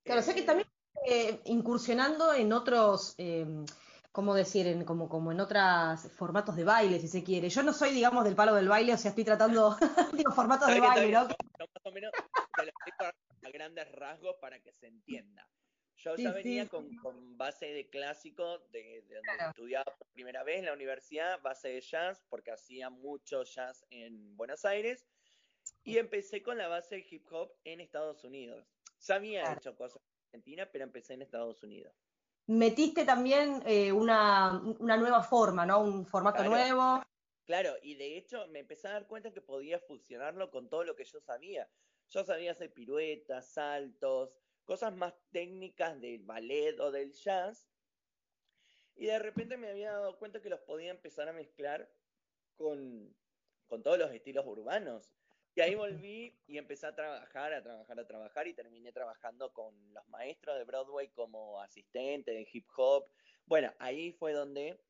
Claro, 0.03 0.21
o 0.21 0.23
sea 0.23 0.33
que 0.33 0.41
eh, 0.41 0.45
también 0.45 0.67
eh, 1.05 1.41
incursionando 1.45 2.33
en 2.33 2.53
otros, 2.53 3.15
em, 3.17 3.65
¿cómo 4.11 4.33
decir? 4.33 4.67
En, 4.67 4.85
como, 4.85 5.09
como 5.09 5.31
en 5.31 5.39
otros 5.39 6.01
formatos 6.15 6.55
de 6.55 6.63
baile, 6.63 6.99
si 6.99 7.07
se 7.07 7.23
quiere. 7.23 7.49
Yo 7.49 7.63
no 7.63 7.73
soy, 7.73 7.91
digamos, 7.91 8.23
del 8.23 8.35
palo 8.35 8.55
del 8.55 8.67
baile, 8.67 8.93
o 8.93 8.97
sea, 8.97 9.09
estoy 9.09 9.23
tratando, 9.23 9.77
digo, 10.13 10.31
formatos 10.31 10.67
de 10.67 10.79
baile, 10.79 11.11
¿no? 11.11 11.27
Más 11.59 11.85
o 11.85 11.91
menos 11.91 12.11
te 12.55 12.65
lo 12.65 12.71
a 13.07 13.49
grandes 13.51 13.91
rasgos 13.91 14.35
para 14.41 14.59
que 14.59 14.71
se 14.73 14.87
entienda. 14.87 15.47
Yo 15.97 16.15
ya 16.17 16.31
venía 16.33 16.67
con, 16.67 16.89
base 17.37 17.67
de 17.67 17.89
clásico, 17.89 18.59
de, 18.71 19.01
donde 19.07 19.45
estudiaba 19.49 19.85
por 19.97 20.07
primera 20.07 20.43
vez 20.43 20.59
en 20.59 20.65
la 20.65 20.73
universidad, 20.73 21.41
base 21.41 21.69
de 21.69 21.81
jazz, 21.81 22.21
porque 22.29 22.51
hacía 22.51 22.89
mucho 22.89 23.43
jazz 23.43 23.85
en 23.89 24.35
Buenos 24.35 24.65
Aires, 24.65 25.07
y 25.83 25.97
empecé 25.97 26.43
con 26.43 26.57
la 26.57 26.67
base 26.67 26.95
de 26.95 27.07
hip 27.09 27.25
hop 27.31 27.53
en 27.63 27.79
Estados 27.79 28.23
Unidos. 28.23 28.67
Ya 28.99 29.15
había 29.15 29.53
hecho 29.53 29.75
cosas 29.75 30.01
en 30.01 30.27
Argentina, 30.27 30.69
pero 30.71 30.83
empecé 30.83 31.13
en 31.13 31.21
Estados 31.21 31.63
Unidos 31.63 31.95
metiste 32.47 33.05
también 33.05 33.63
eh, 33.65 33.91
una, 33.91 34.61
nueva 34.79 35.23
forma, 35.23 35.65
¿no? 35.65 35.79
Un 35.81 36.05
formato 36.05 36.43
nuevo. 36.43 37.01
Claro, 37.45 37.75
y 37.81 37.95
de 37.95 38.17
hecho 38.17 38.47
me 38.47 38.59
empecé 38.59 38.87
a 38.87 38.93
dar 38.93 39.07
cuenta 39.07 39.31
que 39.31 39.41
podía 39.41 39.79
fusionarlo 39.79 40.49
con 40.49 40.67
todo 40.69 40.83
lo 40.83 40.95
que 40.95 41.05
yo 41.05 41.19
sabía. 41.21 41.71
Yo 42.09 42.23
sabía 42.23 42.51
hacer 42.51 42.73
piruetas, 42.73 43.53
saltos, 43.53 44.35
cosas 44.63 44.95
más 44.95 45.13
técnicas 45.31 45.99
del 46.01 46.23
ballet 46.23 46.79
o 46.79 46.91
del 46.91 47.11
jazz. 47.13 47.69
Y 48.95 49.05
de 49.07 49.19
repente 49.19 49.57
me 49.57 49.69
había 49.69 49.91
dado 49.91 50.17
cuenta 50.17 50.41
que 50.41 50.49
los 50.49 50.61
podía 50.61 50.89
empezar 50.91 51.27
a 51.29 51.33
mezclar 51.33 51.93
con, 52.55 53.15
con 53.67 53.83
todos 53.83 53.99
los 53.99 54.11
estilos 54.11 54.45
urbanos. 54.47 55.13
Y 55.53 55.61
ahí 55.61 55.75
volví 55.75 56.41
y 56.47 56.57
empecé 56.57 56.87
a 56.87 56.95
trabajar, 56.95 57.53
a 57.53 57.63
trabajar, 57.63 57.99
a 57.99 58.07
trabajar 58.07 58.47
y 58.47 58.53
terminé 58.55 58.91
trabajando 58.91 59.53
con 59.53 59.93
los 59.93 60.07
maestros 60.07 60.57
de 60.57 60.65
Broadway 60.65 61.11
como 61.11 61.61
asistente 61.61 62.31
de 62.31 62.47
hip 62.51 62.67
hop. 62.75 63.09
Bueno, 63.45 63.73
ahí 63.79 64.11
fue 64.13 64.33
donde 64.33 64.83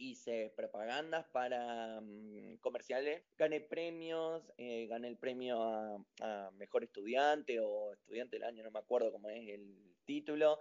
hice 0.00 0.52
propagandas 0.56 1.26
para 1.32 2.00
mm, 2.00 2.56
comerciales, 2.60 3.22
gané 3.36 3.60
premios, 3.60 4.42
eh, 4.56 4.86
gané 4.88 5.08
el 5.08 5.16
premio 5.16 5.62
a, 5.62 6.50
Mejor 6.56 6.84
Estudiante 6.84 7.60
o 7.60 7.92
Estudiante 7.92 8.36
del 8.36 8.44
Año, 8.44 8.64
no 8.64 8.70
me 8.70 8.78
acuerdo 8.78 9.12
cómo 9.12 9.28
es 9.28 9.48
el 9.48 9.94
título. 10.04 10.58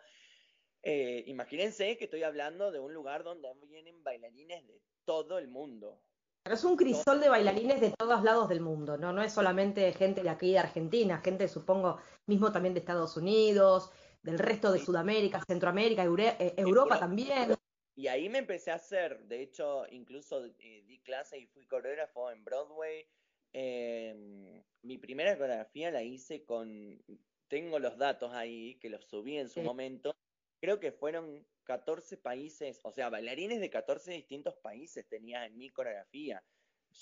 Eh, 0.84 1.24
imagínense 1.28 1.98
que 1.98 2.06
estoy 2.06 2.24
hablando 2.24 2.72
de 2.72 2.80
un 2.80 2.94
lugar 2.94 3.24
donde 3.24 3.50
vienen 3.68 4.04
bailarines 4.04 4.66
de 4.68 4.82
todo 5.06 5.38
el 5.38 5.48
mundo, 5.48 6.02
pero 6.44 6.56
es 6.56 6.64
un 6.64 6.78
crisol 6.78 7.20
de 7.20 7.30
bailarines 7.30 7.82
de 7.82 7.92
todos 7.92 8.24
lados 8.24 8.50
del 8.50 8.62
mundo, 8.62 8.98
¿no? 8.98 9.12
No 9.12 9.22
es 9.22 9.34
solamente 9.34 9.92
gente 9.94 10.24
de 10.24 10.30
aquí 10.30 10.54
de 10.54 10.60
Argentina, 10.60 11.22
gente, 11.24 11.48
supongo, 11.48 12.00
mismo 12.28 12.52
también 12.52 12.74
de 12.74 12.80
Estados 12.80 13.18
Unidos, 13.18 13.92
del 14.24 14.40
resto 14.40 14.72
de 14.72 14.80
Sudamérica, 14.80 15.44
Centroamérica, 15.46 16.04
eh, 16.04 16.54
Europa 16.58 16.98
también. 16.98 17.59
Y 18.00 18.08
ahí 18.08 18.30
me 18.30 18.38
empecé 18.38 18.72
a 18.72 18.76
hacer, 18.76 19.26
de 19.26 19.42
hecho, 19.42 19.86
incluso 19.92 20.46
eh, 20.46 20.86
di 20.88 21.00
clase 21.00 21.38
y 21.38 21.48
fui 21.48 21.66
coreógrafo 21.66 22.32
en 22.32 22.46
Broadway. 22.46 23.06
Em, 23.52 24.64
mi 24.84 24.98
primera 24.98 25.38
coreografía 25.38 25.92
la 25.92 26.02
hice 26.02 26.46
con, 26.46 27.04
tengo 27.50 27.78
los 27.78 27.98
datos 27.98 28.32
ahí, 28.32 28.76
que 28.76 28.90
los 28.90 29.04
subí 29.04 29.38
en 29.38 29.50
su 29.50 29.62
momento, 29.62 30.16
creo 30.62 30.80
que 30.80 30.94
fueron 30.94 31.46
14 31.66 32.16
países, 32.16 32.80
o 32.84 32.92
sea, 32.94 33.10
bailarines 33.10 33.60
de 33.60 33.70
14 33.70 34.14
distintos 34.14 34.56
países 34.56 35.06
tenía 35.10 35.46
en 35.46 35.58
mi 35.58 35.70
coreografía. 35.70 36.42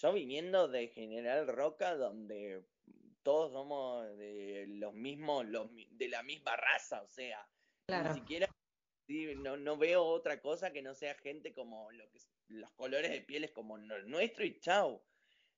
Yo 0.01 0.13
viniendo 0.13 0.67
de 0.67 0.87
General 0.87 1.45
Roca, 1.45 1.95
donde 1.95 2.63
todos 3.21 3.51
somos 3.51 4.17
de 4.17 4.65
los 4.67 4.95
mismos, 4.95 5.45
de 5.91 6.07
la 6.07 6.23
misma 6.23 6.55
raza, 6.55 7.03
o 7.03 7.07
sea, 7.07 7.47
ni 7.87 8.15
siquiera 8.15 8.49
no, 9.07 9.57
no 9.57 9.77
veo 9.77 10.03
otra 10.03 10.41
cosa 10.41 10.71
que 10.71 10.81
no 10.81 10.93
sea 10.93 11.15
gente 11.15 11.53
como 11.53 11.91
lo 11.91 12.09
que 12.09 12.19
los 12.49 12.71
colores 12.73 13.11
de 13.11 13.21
pieles 13.21 13.51
como 13.51 13.77
nuestro 13.77 14.45
y 14.45 14.59
chao. 14.59 15.03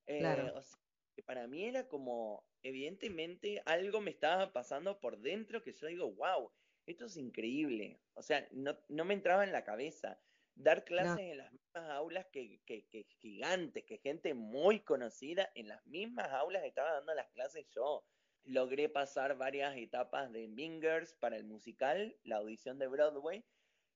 Eh, 0.07 0.51
o 0.55 0.61
sea, 0.61 0.79
para 1.25 1.47
mí 1.47 1.65
era 1.65 1.87
como, 1.87 2.45
evidentemente, 2.63 3.61
algo 3.65 4.01
me 4.01 4.11
estaba 4.11 4.51
pasando 4.51 4.99
por 4.99 5.19
dentro 5.19 5.63
que 5.63 5.73
yo 5.73 5.87
digo, 5.87 6.11
wow, 6.13 6.51
esto 6.85 7.05
es 7.05 7.17
increíble. 7.17 7.99
O 8.13 8.21
sea, 8.21 8.47
no, 8.51 8.77
no 8.87 9.05
me 9.05 9.13
entraba 9.13 9.43
en 9.43 9.51
la 9.51 9.63
cabeza. 9.63 10.19
Dar 10.55 10.83
clases 10.83 11.19
en 11.19 11.37
las 11.37 11.51
mismas 11.53 11.89
aulas 11.91 12.25
que, 12.31 12.61
que, 12.65 12.85
que, 12.87 13.05
gigantes, 13.19 13.85
que 13.85 13.99
gente 13.99 14.33
muy 14.33 14.81
conocida, 14.81 15.49
en 15.55 15.69
las 15.69 15.85
mismas 15.85 16.29
aulas 16.31 16.63
estaba 16.65 16.93
dando 16.93 17.13
las 17.13 17.29
clases 17.29 17.65
yo. 17.73 18.03
Logré 18.45 18.89
pasar 18.89 19.37
varias 19.37 19.77
etapas 19.77 20.31
de 20.31 20.47
Mingers 20.47 21.13
para 21.13 21.37
el 21.37 21.43
musical, 21.43 22.15
la 22.23 22.37
audición 22.37 22.79
de 22.79 22.87
Broadway. 22.87 23.43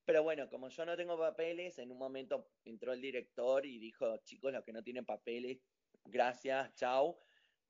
Pero 0.05 0.23
bueno, 0.23 0.50
como 0.50 0.69
yo 0.69 0.85
no 0.85 0.97
tengo 0.97 1.17
papeles, 1.17 1.79
en 1.79 1.91
un 1.91 1.97
momento 1.97 2.50
entró 2.65 2.93
el 2.93 3.01
director 3.01 3.65
y 3.65 3.79
dijo, 3.79 4.17
chicos, 4.25 4.51
los 4.51 4.63
que 4.63 4.73
no 4.73 4.83
tienen 4.83 5.05
papeles, 5.05 5.59
gracias, 6.05 6.73
chao 6.75 7.19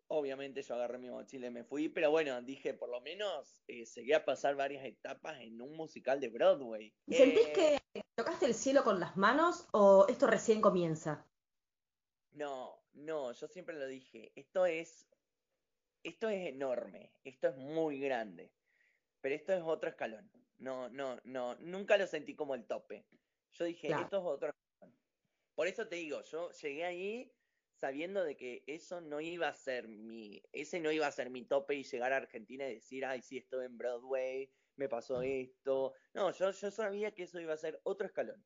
Obviamente 0.07 0.61
yo 0.61 0.75
agarré 0.75 0.97
mi 0.97 1.09
mochila 1.09 1.47
y 1.47 1.49
me 1.49 1.63
fui, 1.63 1.89
pero 1.89 2.11
bueno, 2.11 2.39
dije, 2.41 2.73
por 2.73 2.89
lo 2.89 3.01
menos 3.01 3.63
eh, 3.67 3.85
seguí 3.85 4.13
a 4.13 4.23
pasar 4.23 4.55
varias 4.55 4.85
etapas 4.85 5.39
en 5.41 5.61
un 5.61 5.75
musical 5.75 6.19
de 6.19 6.29
Broadway. 6.29 6.93
¿Sentís 7.07 7.47
eh, 7.47 7.79
que 7.93 8.01
tocaste 8.15 8.45
el 8.45 8.53
cielo 8.53 8.83
con 8.83 8.99
las 8.99 9.17
manos 9.17 9.67
o 9.71 10.05
esto 10.09 10.27
recién 10.27 10.61
comienza? 10.61 11.25
No, 12.31 12.83
no, 12.93 13.31
yo 13.31 13.47
siempre 13.47 13.75
lo 13.75 13.87
dije, 13.87 14.31
esto 14.35 14.65
es, 14.65 15.07
esto 16.03 16.29
es 16.29 16.47
enorme, 16.47 17.11
esto 17.23 17.47
es 17.47 17.55
muy 17.55 17.99
grande, 17.99 18.51
pero 19.21 19.35
esto 19.35 19.53
es 19.53 19.61
otro 19.63 19.89
escalón. 19.89 20.29
No, 20.57 20.89
no, 20.89 21.19
no, 21.23 21.55
nunca 21.55 21.97
lo 21.97 22.07
sentí 22.07 22.35
como 22.35 22.55
el 22.55 22.65
tope. 22.65 23.05
Yo 23.53 23.65
dije, 23.65 23.89
esto 23.89 24.17
es 24.17 24.23
otro 24.23 24.49
escalón. 24.49 24.97
Por 25.55 25.67
eso 25.67 25.87
te 25.87 25.97
digo, 25.97 26.21
yo 26.23 26.51
llegué 26.51 26.85
ahí 26.85 27.33
sabiendo 27.79 28.23
de 28.23 28.37
que 28.37 28.63
eso 28.65 29.01
no 29.01 29.19
iba 29.19 29.47
a 29.47 29.53
ser 29.53 29.87
mi, 29.87 30.41
ese 30.51 30.79
no 30.79 30.91
iba 30.91 31.07
a 31.07 31.11
ser 31.11 31.29
mi 31.29 31.43
tope 31.43 31.75
y 31.75 31.83
llegar 31.83 32.13
a 32.13 32.17
Argentina 32.17 32.67
y 32.67 32.75
decir, 32.75 33.05
ay, 33.05 33.21
sí, 33.21 33.37
estoy 33.37 33.65
en 33.65 33.77
Broadway, 33.77 34.49
me 34.75 34.87
pasó 34.87 35.21
esto. 35.21 35.93
No, 36.13 36.31
yo, 36.31 36.51
yo 36.51 36.71
sabía 36.71 37.13
que 37.13 37.23
eso 37.23 37.39
iba 37.39 37.53
a 37.53 37.57
ser 37.57 37.79
otro 37.83 38.07
escalón. 38.07 38.43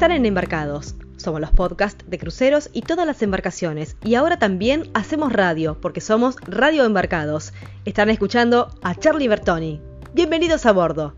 Están 0.00 0.12
en 0.12 0.24
Embarcados. 0.24 0.94
Somos 1.18 1.42
los 1.42 1.50
podcasts 1.50 2.08
de 2.08 2.18
cruceros 2.18 2.70
y 2.72 2.80
todas 2.80 3.06
las 3.06 3.20
embarcaciones. 3.20 3.98
Y 4.02 4.14
ahora 4.14 4.38
también 4.38 4.90
hacemos 4.94 5.30
radio, 5.30 5.78
porque 5.78 6.00
somos 6.00 6.36
Radio 6.40 6.86
Embarcados. 6.86 7.52
Están 7.84 8.08
escuchando 8.08 8.70
a 8.82 8.94
Charlie 8.98 9.28
Bertoni. 9.28 9.78
Bienvenidos 10.14 10.64
a 10.64 10.72
bordo. 10.72 11.12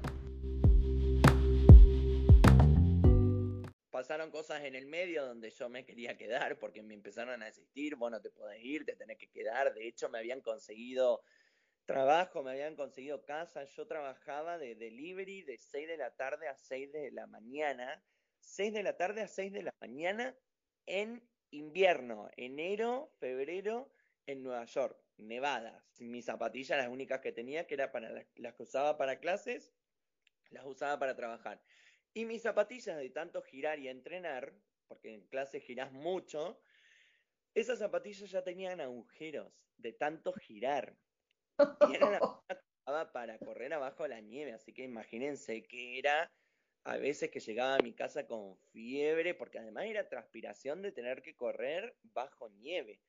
Pasaron 3.93 4.33
cosas 4.33 4.65
en 4.65 4.75
el 4.75 4.87
medio 4.87 5.27
donde 5.27 5.51
yo 5.51 5.69
me 5.69 5.85
quería 5.85 6.17
quedar 6.17 6.59
porque 6.59 6.83
me 6.83 6.95
empezaron 6.95 7.41
a 7.41 7.47
asistir, 7.47 7.95
bueno, 7.95 8.21
te 8.21 8.31
puedes 8.31 8.65
ir, 8.65 8.85
te 8.85 8.97
tenés 8.97 9.17
que 9.17 9.29
quedar. 9.29 9.73
De 9.75 9.87
hecho, 9.87 10.09
me 10.09 10.19
habían 10.19 10.41
conseguido 10.41 11.23
trabajo, 11.87 12.43
me 12.43 12.51
habían 12.51 12.75
conseguido 12.75 13.25
casa. 13.25 13.63
Yo 13.63 13.87
trabajaba 13.87 14.59
de 14.59 14.75
delivery 14.75 15.43
de 15.43 15.57
6 15.57 15.87
de 15.87 15.97
la 15.99 16.11
tarde 16.11 16.49
a 16.49 16.57
6 16.57 16.91
de 16.91 17.13
la 17.13 17.29
mañana 17.29 18.03
6 18.43 18.73
de 18.73 18.83
la 18.83 18.97
tarde 18.97 19.23
a 19.23 19.29
6 19.29 19.53
de 19.53 19.63
la 19.63 19.75
mañana 19.81 20.37
en 20.87 21.23
invierno, 21.51 22.29
enero, 22.37 23.13
febrero, 23.19 23.93
en 24.27 24.43
Nueva 24.43 24.65
York, 24.65 24.99
nevadas. 25.17 26.01
Mis 26.01 26.27
zapatillas, 26.27 26.79
las 26.79 26.89
únicas 26.89 27.21
que 27.21 27.33
tenía, 27.33 27.67
que 27.67 27.75
eran 27.75 27.91
para 27.93 28.11
las, 28.11 28.27
que 28.55 28.63
usaba 28.63 28.97
para 28.97 29.21
clases, 29.21 29.73
las 30.51 30.65
usaba 30.67 30.99
para 30.99 31.17
trabajar. 31.17 31.63
Y 32.15 32.25
mis 32.25 32.43
zapatillas 32.43 32.97
de 32.97 33.11
tanto 33.11 33.43
girar 33.43 33.79
y 33.79 33.89
entrenar, 33.89 34.55
porque 34.87 35.15
en 35.15 35.27
clase 35.29 35.61
girás 35.61 35.93
mucho, 35.93 36.61
esas 37.55 37.79
zapatillas 37.79 38.31
ya 38.31 38.43
tenían 38.43 38.81
agujeros 38.81 39.53
de 39.77 39.93
tanto 39.93 40.33
girar. 40.33 40.97
Y 41.89 41.95
eran 41.95 42.13
las 42.13 42.21
para 43.13 43.39
correr 43.39 43.73
abajo 43.73 44.03
de 44.03 44.11
la 44.11 44.21
nieve, 44.21 44.53
así 44.53 44.73
que 44.73 44.83
imagínense 44.83 45.63
que 45.63 45.99
era 45.99 46.31
a 46.85 46.97
veces 46.97 47.31
que 47.31 47.41
llegaba 47.41 47.77
a 47.77 47.83
mi 47.83 47.93
casa 47.93 48.27
con 48.27 48.57
fiebre, 48.73 49.35
porque 49.35 49.59
además 49.59 49.85
era 49.87 50.09
transpiración 50.09 50.83
de 50.83 50.93
tener 50.93 51.23
que 51.23 51.37
correr 51.37 51.97
bajo 52.03 52.49
nieve. 52.49 53.01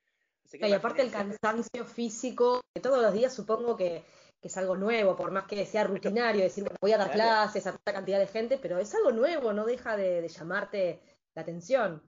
y 0.51 0.73
aparte 0.73 1.01
el 1.01 1.11
cansancio 1.11 1.85
físico, 1.85 2.61
de 2.75 2.81
todos 2.81 3.01
los 3.01 3.13
días 3.13 3.33
supongo 3.33 3.75
que, 3.75 4.03
es 4.41 4.57
algo 4.57 4.75
nuevo, 4.75 5.15
por 5.15 5.31
más 5.31 5.45
que 5.45 5.65
sea 5.65 5.85
rutinario, 5.85 6.43
decir, 6.43 6.65
voy 6.81 6.91
a 6.91 6.97
dar 6.97 7.11
clases 7.11 7.65
a 7.65 7.71
tanta 7.71 7.93
cantidad 7.93 8.19
de 8.19 8.27
gente, 8.27 8.57
pero 8.57 8.77
es 8.77 8.93
algo 8.93 9.13
nuevo, 9.13 9.53
no 9.53 9.65
deja 9.65 9.95
de, 9.95 10.27
llamarte 10.27 10.99
la 11.33 11.43
atención. 11.43 12.03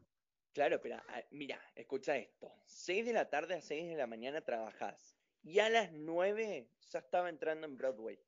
Claro, 0.54 0.82
pero 0.82 0.98
ah, 0.98 1.22
mira, 1.32 1.58
escucha 1.76 2.18
esto. 2.18 2.54
6 2.66 3.06
de 3.06 3.14
la 3.14 3.30
tarde 3.30 3.56
a 3.56 3.62
6 3.62 3.88
de 3.88 3.96
la 3.96 4.06
mañana 4.06 4.42
trabajás 4.42 5.16
y 5.44 5.60
a 5.60 5.70
las 5.70 5.94
9 5.94 6.68
ya 6.92 7.00
estaba 7.00 7.30
entrando 7.30 7.68
en 7.68 7.78
Broadway. 7.78 8.20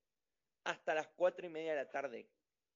Hasta 0.64 0.94
las 0.94 1.08
4 1.08 1.46
y 1.46 1.50
media 1.50 1.72
de 1.72 1.84
la 1.84 1.90
tarde 1.90 2.30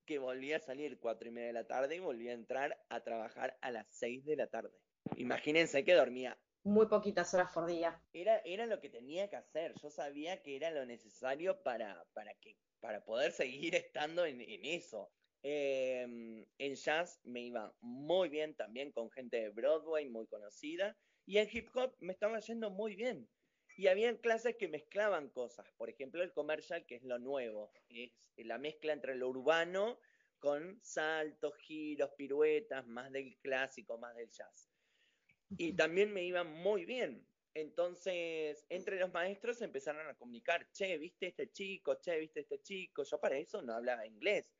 que 0.05 0.19
volvía 0.19 0.57
a 0.57 0.59
salir 0.59 0.99
cuatro 0.99 1.27
y 1.27 1.31
media 1.31 1.47
de 1.47 1.53
la 1.53 1.67
tarde 1.67 1.95
y 1.95 1.99
volvía 1.99 2.31
a 2.31 2.35
entrar 2.35 2.77
a 2.89 3.01
trabajar 3.01 3.57
a 3.61 3.71
las 3.71 3.87
seis 3.89 4.25
de 4.25 4.35
la 4.35 4.47
tarde. 4.47 4.71
Imagínense 5.17 5.83
que 5.83 5.93
dormía. 5.93 6.37
Muy 6.63 6.85
poquitas 6.85 7.33
horas 7.33 7.51
por 7.53 7.65
día. 7.65 7.99
Era, 8.13 8.37
era 8.45 8.67
lo 8.67 8.79
que 8.79 8.89
tenía 8.89 9.29
que 9.29 9.35
hacer. 9.35 9.73
Yo 9.81 9.89
sabía 9.89 10.41
que 10.43 10.55
era 10.55 10.69
lo 10.69 10.85
necesario 10.85 11.61
para, 11.63 12.05
para, 12.13 12.33
que, 12.35 12.55
para 12.79 13.03
poder 13.03 13.31
seguir 13.31 13.73
estando 13.75 14.25
en, 14.25 14.41
eso. 14.41 15.11
Em, 15.43 16.45
en 16.59 16.75
jazz 16.75 17.19
me 17.23 17.41
iba 17.41 17.73
muy 17.81 18.29
bien 18.29 18.53
también 18.55 18.91
con 18.91 19.09
gente 19.09 19.37
de 19.37 19.49
Broadway 19.49 20.07
muy 20.09 20.27
conocida. 20.27 20.95
Y 21.25 21.37
en 21.37 21.49
hip 21.51 21.69
hop 21.73 21.95
me 21.99 22.13
estaba 22.13 22.39
yendo 22.39 22.69
muy 22.69 22.95
bien. 22.95 23.27
Y 23.81 23.87
había 23.87 24.15
clases 24.21 24.57
que 24.57 24.67
mezclaban 24.67 25.29
cosas. 25.29 25.65
Por 25.75 25.89
ejemplo, 25.89 26.21
el 26.21 26.31
comercial, 26.33 26.85
que 26.85 26.97
es 26.97 27.03
lo 27.03 27.17
nuevo. 27.17 27.73
Es 27.89 28.29
la 28.37 28.59
mezcla 28.59 28.93
entre 28.93 29.15
lo 29.15 29.27
urbano 29.27 29.99
con 30.37 30.79
saltos, 30.83 31.57
giros, 31.57 32.11
piruetas, 32.11 32.85
más 32.85 33.11
del 33.11 33.35
clásico, 33.37 33.97
más 33.97 34.15
del 34.15 34.29
jazz. 34.29 34.69
Y 35.57 35.73
también 35.73 36.13
me 36.13 36.23
iba 36.23 36.43
muy 36.43 36.85
bien. 36.85 37.25
Entonces, 37.55 38.63
entre 38.69 38.99
los 38.99 39.11
maestros 39.11 39.63
empezaron 39.63 40.07
a 40.07 40.13
comunicar, 40.13 40.71
che, 40.71 40.99
viste 40.99 41.25
este 41.29 41.51
chico, 41.51 41.99
che, 41.99 42.19
viste 42.19 42.41
este 42.41 42.61
chico. 42.61 43.01
Yo 43.01 43.19
para 43.19 43.39
eso 43.39 43.63
no 43.63 43.73
hablaba 43.73 44.05
inglés. 44.05 44.53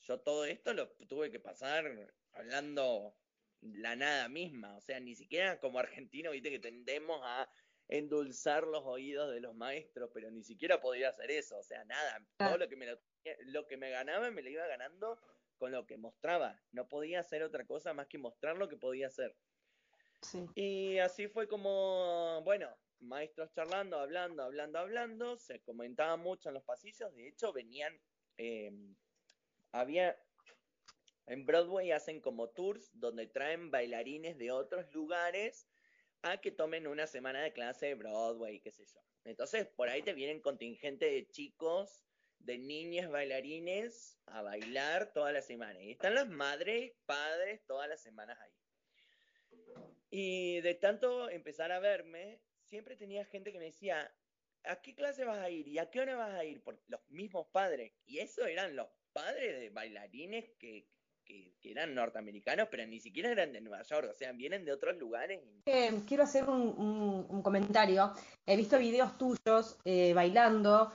Yo 0.00 0.18
todo 0.18 0.44
esto 0.44 0.74
lo 0.74 0.90
tuve 1.06 1.30
que 1.30 1.38
pasar 1.38 1.84
hablando 2.32 3.16
la 3.60 3.94
nada 3.94 4.28
misma. 4.28 4.76
O 4.76 4.80
sea, 4.80 4.98
ni 4.98 5.14
siquiera 5.14 5.60
como 5.60 5.78
argentino, 5.78 6.32
viste 6.32 6.50
que 6.50 6.58
tendemos 6.58 7.20
a 7.22 7.48
endulzar 7.90 8.68
los 8.68 8.84
oídos 8.86 9.32
de 9.32 9.40
los 9.40 9.54
maestros, 9.54 10.10
pero 10.14 10.30
ni 10.30 10.44
siquiera 10.44 10.80
podía 10.80 11.08
hacer 11.08 11.30
eso, 11.32 11.58
o 11.58 11.62
sea, 11.62 11.84
nada, 11.84 12.24
todo 12.38 12.56
lo 12.56 12.68
que 12.68 12.76
me 12.76 12.86
lo, 13.46 13.66
que 13.66 13.76
me 13.76 13.90
ganaba 13.90 14.30
me 14.30 14.42
lo 14.42 14.48
iba 14.48 14.66
ganando 14.66 15.20
con 15.58 15.72
lo 15.72 15.84
que 15.86 15.96
mostraba, 15.96 16.62
no 16.70 16.88
podía 16.88 17.20
hacer 17.20 17.42
otra 17.42 17.66
cosa 17.66 17.92
más 17.92 18.06
que 18.06 18.16
mostrar 18.16 18.56
lo 18.56 18.68
que 18.68 18.76
podía 18.76 19.08
hacer. 19.08 19.36
Y 20.54 20.98
así 20.98 21.26
fue 21.26 21.48
como, 21.48 22.42
bueno, 22.44 22.68
maestros 23.00 23.50
charlando, 23.52 23.98
hablando, 23.98 24.44
hablando, 24.44 24.78
hablando, 24.78 25.36
se 25.36 25.60
comentaba 25.60 26.16
mucho 26.16 26.48
en 26.48 26.54
los 26.54 26.62
pasillos, 26.62 27.12
de 27.14 27.28
hecho 27.28 27.52
venían, 27.52 28.00
em, 28.36 28.94
había, 29.72 30.16
en 31.26 31.44
Broadway 31.44 31.90
hacen 31.90 32.20
como 32.20 32.50
tours 32.50 32.90
donde 32.94 33.26
traen 33.26 33.70
bailarines 33.70 34.38
de 34.38 34.52
otros 34.52 34.92
lugares 34.94 35.66
a 36.22 36.40
que 36.40 36.50
tomen 36.50 36.86
una 36.86 37.06
semana 37.06 37.42
de 37.42 37.52
clase 37.52 37.86
de 37.86 37.94
Broadway, 37.94 38.60
qué 38.60 38.70
sé 38.70 38.84
yo. 38.86 39.00
Entonces, 39.24 39.66
por 39.66 39.88
ahí 39.88 40.02
te 40.02 40.12
vienen 40.12 40.40
contingente 40.40 41.06
de 41.06 41.28
chicos, 41.30 42.04
de 42.38 42.58
niñas 42.58 43.10
bailarines 43.10 44.18
a 44.26 44.42
bailar 44.42 45.12
toda 45.12 45.32
la 45.32 45.42
semana. 45.42 45.82
Y 45.82 45.92
están 45.92 46.14
las 46.14 46.28
madres, 46.28 46.92
padres, 47.06 47.64
todas 47.66 47.88
las 47.88 48.02
semanas 48.02 48.38
ahí. 48.40 48.52
Y 50.10 50.60
de 50.60 50.74
tanto 50.74 51.30
empezar 51.30 51.70
a 51.72 51.80
verme, 51.80 52.40
siempre 52.64 52.96
tenía 52.96 53.24
gente 53.26 53.52
que 53.52 53.58
me 53.58 53.66
decía, 53.66 54.12
¿a 54.64 54.80
qué 54.80 54.94
clase 54.94 55.24
vas 55.24 55.38
a 55.38 55.50
ir? 55.50 55.68
¿Y 55.68 55.78
a 55.78 55.90
qué 55.90 56.00
hora 56.00 56.16
vas 56.16 56.34
a 56.34 56.44
ir? 56.44 56.62
Por 56.62 56.80
los 56.88 57.00
mismos 57.08 57.46
padres. 57.52 57.92
Y 58.06 58.18
eso 58.18 58.46
eran 58.46 58.74
los 58.74 58.88
padres 59.12 59.60
de 59.60 59.70
bailarines 59.70 60.50
que, 60.58 60.88
que, 61.60 61.70
eran 61.70 61.94
norteamericanos, 61.94 62.68
pero 62.70 62.86
ni 62.86 63.00
siquiera 63.00 63.30
eran 63.30 63.52
de 63.52 63.60
Nueva 63.60 63.82
York, 63.82 64.10
o 64.10 64.14
sea, 64.14 64.32
vienen 64.32 64.64
de 64.64 64.72
otros 64.72 64.98
lugares. 64.98 65.40
Eh, 65.66 66.02
quiero 66.06 66.24
hacer 66.24 66.48
un, 66.48 67.42
comentario. 67.42 68.12
He 68.46 68.56
visto 68.56 68.78
videos 68.78 69.16
tuyos 69.16 69.78
eh, 69.84 70.12
bailando 70.14 70.92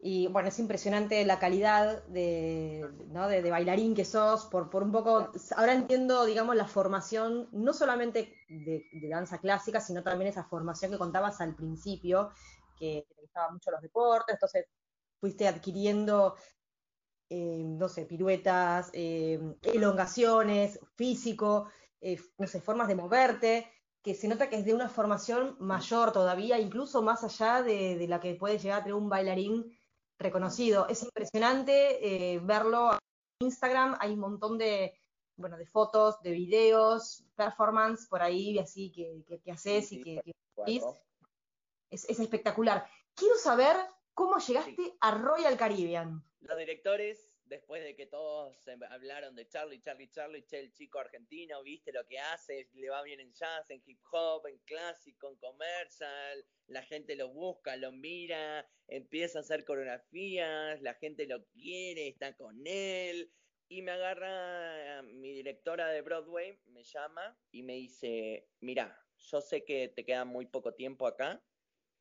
y 0.00 0.28
bueno, 0.28 0.48
es 0.48 0.58
impresionante 0.60 1.24
la 1.24 1.40
calidad 1.40 2.04
de, 2.04 2.88
de, 3.08 3.50
bailarín 3.50 3.96
que 3.96 4.04
sos, 4.04 4.46
por, 4.46 4.70
por 4.70 4.84
un 4.84 4.92
poco, 4.92 5.32
ahora 5.56 5.72
entiendo, 5.72 6.24
digamos, 6.24 6.54
la 6.54 6.68
formación, 6.68 7.48
no 7.50 7.72
solamente 7.72 8.32
de, 8.48 8.84
danza 9.10 9.38
clásica, 9.38 9.80
sino 9.80 10.04
también 10.04 10.30
esa 10.30 10.44
formación 10.44 10.92
que 10.92 10.98
contabas 10.98 11.40
al 11.40 11.56
principio, 11.56 12.30
que 12.78 13.06
te 13.08 13.20
gustaban 13.20 13.54
mucho 13.54 13.72
los 13.72 13.82
deportes, 13.82 14.34
entonces 14.34 14.66
fuiste 15.18 15.48
adquiriendo 15.48 16.36
eh, 17.30 17.62
no 17.62 17.90
sé, 17.90 18.06
piruetas, 18.06 18.90
eh, 18.94 19.38
elongaciones, 19.62 20.80
físico, 20.94 21.68
eh, 22.00 22.18
no 22.38 22.46
sé, 22.46 22.62
formas 22.62 22.88
de 22.88 22.94
moverte, 22.94 23.70
que 24.02 24.14
se 24.14 24.28
nota 24.28 24.48
que 24.48 24.56
es 24.56 24.64
de 24.64 24.72
una 24.72 24.88
formación 24.88 25.56
mayor 25.60 26.12
todavía, 26.12 26.58
incluso 26.58 27.02
más 27.02 27.24
allá 27.24 27.62
de, 27.62 28.06
la 28.08 28.18
que 28.20 28.34
puede 28.34 28.58
llegar 28.58 28.80
a 28.80 28.82
tener 28.82 28.94
un 28.94 29.10
bailarín 29.10 29.78
reconocido. 30.18 30.88
Es 30.88 31.02
impresionante 31.02 32.40
verlo 32.44 32.92
en 32.92 33.46
Instagram, 33.46 33.98
hay 34.00 34.12
un 34.12 34.20
montón 34.20 34.56
de, 34.56 34.98
bueno, 35.36 35.58
de 35.58 35.66
fotos, 35.66 36.22
de 36.22 36.30
videos, 36.30 37.24
performance 37.36 38.06
por 38.08 38.22
ahí, 38.22 38.58
así 38.58 38.90
que, 38.90 39.22
que, 39.44 39.52
haces 39.52 39.92
y 39.92 40.02
que, 40.02 40.22
es, 41.90 42.08
es 42.08 42.20
espectacular. 42.20 42.86
Quiero 43.14 43.36
saber 43.36 43.76
cómo 44.18 44.36
llegaste 44.40 44.96
a 45.00 45.12
Royal 45.12 45.56
Caribbean 45.56 46.24
los 46.40 46.58
directores, 46.58 47.36
después 47.44 47.84
de 47.84 47.94
que 47.94 48.06
todos 48.06 48.56
hablaron 48.90 49.36
de 49.36 49.46
Charlie, 49.46 49.80
Charlie, 49.80 50.10
Charlie, 50.10 50.44
che, 50.44 50.58
el 50.58 50.72
chico 50.72 50.98
argentino, 50.98 51.62
viste 51.62 51.92
lo 51.92 52.04
que 52.04 52.18
hace, 52.18 52.68
le 52.72 52.90
va 52.90 53.02
bien 53.02 53.20
en 53.20 53.32
jazz, 53.32 53.70
en 53.70 53.80
hip 53.86 54.00
hop, 54.10 54.46
en 54.46 54.58
clásico, 54.58 55.28
en 55.30 55.36
comercial, 55.36 56.44
la 56.66 56.82
gente 56.82 57.14
lo 57.14 57.28
busca, 57.28 57.76
lo 57.76 57.92
mira, 57.92 58.68
empieza 58.88 59.38
a 59.38 59.42
hacer 59.42 59.64
coreografías, 59.64 60.82
la 60.82 60.94
gente 60.94 61.26
lo 61.26 61.44
quiere, 61.46 62.08
está 62.08 62.34
con 62.34 62.66
él. 62.66 63.32
Y 63.70 63.82
me 63.82 63.92
agarra 63.92 65.02
mi 65.02 65.32
directora 65.32 65.88
de 65.88 66.00
Broadway, 66.00 66.58
me 66.66 66.82
llama 66.82 67.38
y 67.52 67.62
me 67.62 67.74
dice, 67.74 68.48
mira, 68.60 68.98
yo 69.18 69.40
sé 69.42 69.64
que 69.64 69.88
te 69.88 70.04
queda 70.04 70.24
muy 70.24 70.46
poco 70.46 70.72
tiempo 70.72 71.06
acá, 71.06 71.44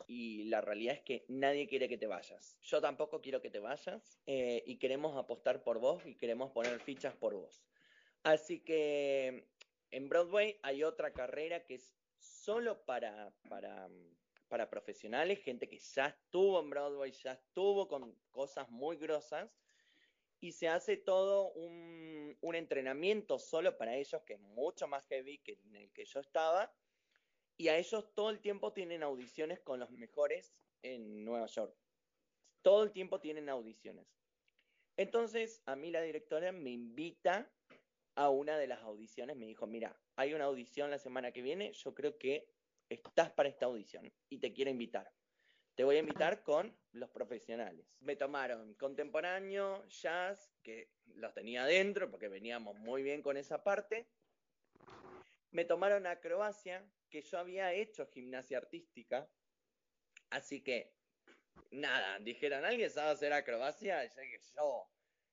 y 0.05 0.43
la 0.45 0.61
realidad 0.61 0.95
es 0.95 1.01
que 1.01 1.25
nadie 1.27 1.67
quiere 1.67 1.89
que 1.89 1.97
te 1.97 2.07
vayas. 2.07 2.57
Yo 2.61 2.81
tampoco 2.81 3.21
quiero 3.21 3.41
que 3.41 3.49
te 3.49 3.59
vayas 3.59 4.19
eh, 4.25 4.63
y 4.65 4.77
queremos 4.77 5.17
apostar 5.17 5.63
por 5.63 5.79
vos 5.79 6.05
y 6.05 6.15
queremos 6.15 6.51
poner 6.51 6.79
fichas 6.79 7.15
por 7.15 7.33
vos. 7.33 7.63
Así 8.23 8.59
que 8.59 9.47
en 9.91 10.09
Broadway 10.09 10.59
hay 10.61 10.83
otra 10.83 11.13
carrera 11.13 11.65
que 11.65 11.75
es 11.75 11.95
solo 12.19 12.83
para, 12.85 13.33
para, 13.49 13.89
para 14.47 14.69
profesionales, 14.69 15.39
gente 15.43 15.67
que 15.67 15.79
ya 15.79 16.07
estuvo 16.07 16.59
en 16.59 16.69
Broadway, 16.69 17.11
ya 17.11 17.33
estuvo 17.33 17.87
con 17.87 18.15
cosas 18.31 18.69
muy 18.69 18.97
grosas 18.97 19.49
y 20.39 20.51
se 20.51 20.67
hace 20.67 20.97
todo 20.97 21.51
un, 21.53 22.37
un, 22.41 22.55
entrenamiento 22.55 23.39
solo 23.39 23.75
para 23.77 23.95
ellos 23.95 24.21
que 24.23 24.33
es 24.33 24.39
mucho 24.39 24.87
más 24.87 25.05
heavy 25.07 25.39
que 25.39 25.53
en 25.53 25.75
el 25.75 25.91
que 25.91 26.05
yo 26.05 26.19
estaba 26.19 26.71
y 27.57 27.69
a 27.69 27.77
ellos 27.77 28.13
todo 28.13 28.29
el 28.29 28.39
tiempo 28.39 28.71
tienen 28.71 29.03
audiciones 29.03 29.59
con 29.59 29.79
los 29.79 29.89
mejores 29.91 30.53
en 30.83 31.25
Nueva 31.25 31.47
York. 31.47 31.75
Todo 32.61 32.83
el 32.83 32.91
tiempo 32.91 33.19
tienen 33.19 33.49
audiciones. 33.49 34.07
Entonces 34.95 35.61
a 35.65 35.75
mí 35.75 35.91
la 35.91 36.01
directora 36.01 36.51
me 36.51 36.69
invita 36.69 37.51
a 38.15 38.29
una 38.29 38.57
de 38.57 38.67
las 38.67 38.81
audiciones, 38.81 39.35
me 39.35 39.45
dijo, 39.45 39.67
mira, 39.67 39.95
hay 40.15 40.33
una 40.33 40.45
audición 40.45 40.89
la 40.89 40.97
semana 40.97 41.31
que 41.31 41.41
viene, 41.41 41.71
yo 41.73 41.93
creo 41.93 42.17
que 42.17 42.49
estás 42.89 43.31
para 43.31 43.49
esta 43.49 43.67
audición 43.67 44.11
y 44.29 44.39
te 44.39 44.53
quiero 44.53 44.71
invitar. 44.71 45.11
Te 45.75 45.83
voy 45.83 45.97
a 45.97 45.99
invitar 45.99 46.41
con 46.41 46.75
los 46.93 47.11
profesionales. 47.11 47.85
Me 47.99 48.15
tomaron 48.15 48.73
contemporáneo, 48.73 49.85
jazz, 49.87 50.51
que 50.63 50.89
los 51.05 51.35
tenía 51.35 51.63
adentro 51.63 52.09
porque 52.09 52.29
veníamos 52.29 52.75
muy 52.79 53.03
bien 53.03 53.21
con 53.21 53.37
esa 53.37 53.63
parte. 53.63 54.09
Me 55.51 55.65
tomaron 55.65 56.07
acrobacia, 56.07 56.83
que 57.09 57.21
yo 57.21 57.39
había 57.39 57.73
hecho 57.73 58.07
gimnasia 58.07 58.57
artística. 58.57 59.29
Así 60.29 60.61
que, 60.61 60.93
nada, 61.71 62.19
dijeron, 62.19 62.65
¿alguien 62.65 62.89
sabe 62.89 63.11
hacer 63.11 63.33
acrobacia? 63.33 64.03
Y 64.05 64.09
yo 64.09 64.21
dije, 64.21 64.39
yo. 64.55 64.89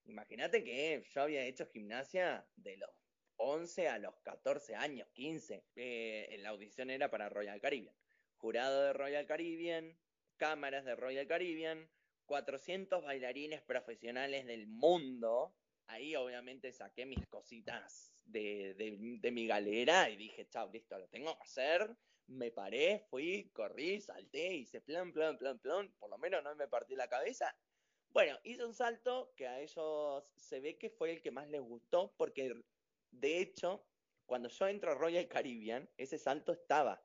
Imagínate 0.06 0.62
que 0.62 1.02
yo 1.14 1.22
había 1.22 1.44
hecho 1.44 1.66
gimnasia 1.66 2.46
de 2.56 2.76
los 2.76 2.90
11 3.37 3.88
a 3.88 3.98
los 3.98 4.14
14 4.20 4.74
años, 4.74 5.08
15. 5.14 5.64
Eh, 5.76 6.37
la 6.40 6.50
audición 6.50 6.90
era 6.90 7.10
para 7.10 7.28
Royal 7.28 7.60
Caribbean. 7.60 7.96
Jurado 8.37 8.82
de 8.82 8.92
Royal 8.92 9.26
Caribbean, 9.26 9.98
cámaras 10.37 10.84
de 10.84 10.94
Royal 10.94 11.26
Caribbean, 11.26 11.90
400 12.26 13.02
bailarines 13.02 13.62
profesionales 13.62 14.46
del 14.46 14.66
mundo. 14.66 15.56
Ahí 15.87 16.14
obviamente 16.16 16.72
saqué 16.72 17.06
mis 17.06 17.26
cositas 17.28 18.13
de, 18.24 18.74
de, 19.20 19.30
mi 19.30 19.46
galera 19.46 20.10
y 20.10 20.16
dije, 20.16 20.48
chao, 20.48 20.70
listo, 20.72 20.98
lo 20.98 21.08
tengo 21.08 21.37
que 21.37 21.42
hacer. 21.42 21.96
Me 22.26 22.50
paré, 22.50 23.04
fui, 23.10 23.50
corrí, 23.52 24.00
salté, 24.00 24.54
hice 24.54 24.80
plan, 24.80 25.12
plan, 25.12 25.37
plan, 25.37 25.58
plan. 25.58 25.92
Por 25.98 26.10
lo 26.10 26.18
menos 26.18 26.42
no 26.42 26.54
me 26.56 26.68
partí 26.68 26.96
la 26.96 27.08
cabeza. 27.08 27.54
Bueno, 28.10 28.38
hice 28.44 28.64
un 28.64 28.74
salto 28.74 29.32
que 29.37 29.46
a 29.46 29.60
ellos 29.60 30.32
se 30.37 30.60
ve 30.60 30.78
que 30.78 30.88
fue 30.88 31.12
el 31.12 31.20
que 31.20 31.30
más 31.30 31.48
les 31.48 31.60
gustó 31.60 32.14
porque 32.16 32.54
de 33.20 33.40
hecho, 33.40 33.84
cuando 34.26 34.48
yo 34.48 34.68
entro 34.68 34.92
a 34.92 34.94
Royal 34.94 35.28
Caribbean, 35.28 35.88
ese 35.96 36.18
salto 36.18 36.52
estaba. 36.52 37.02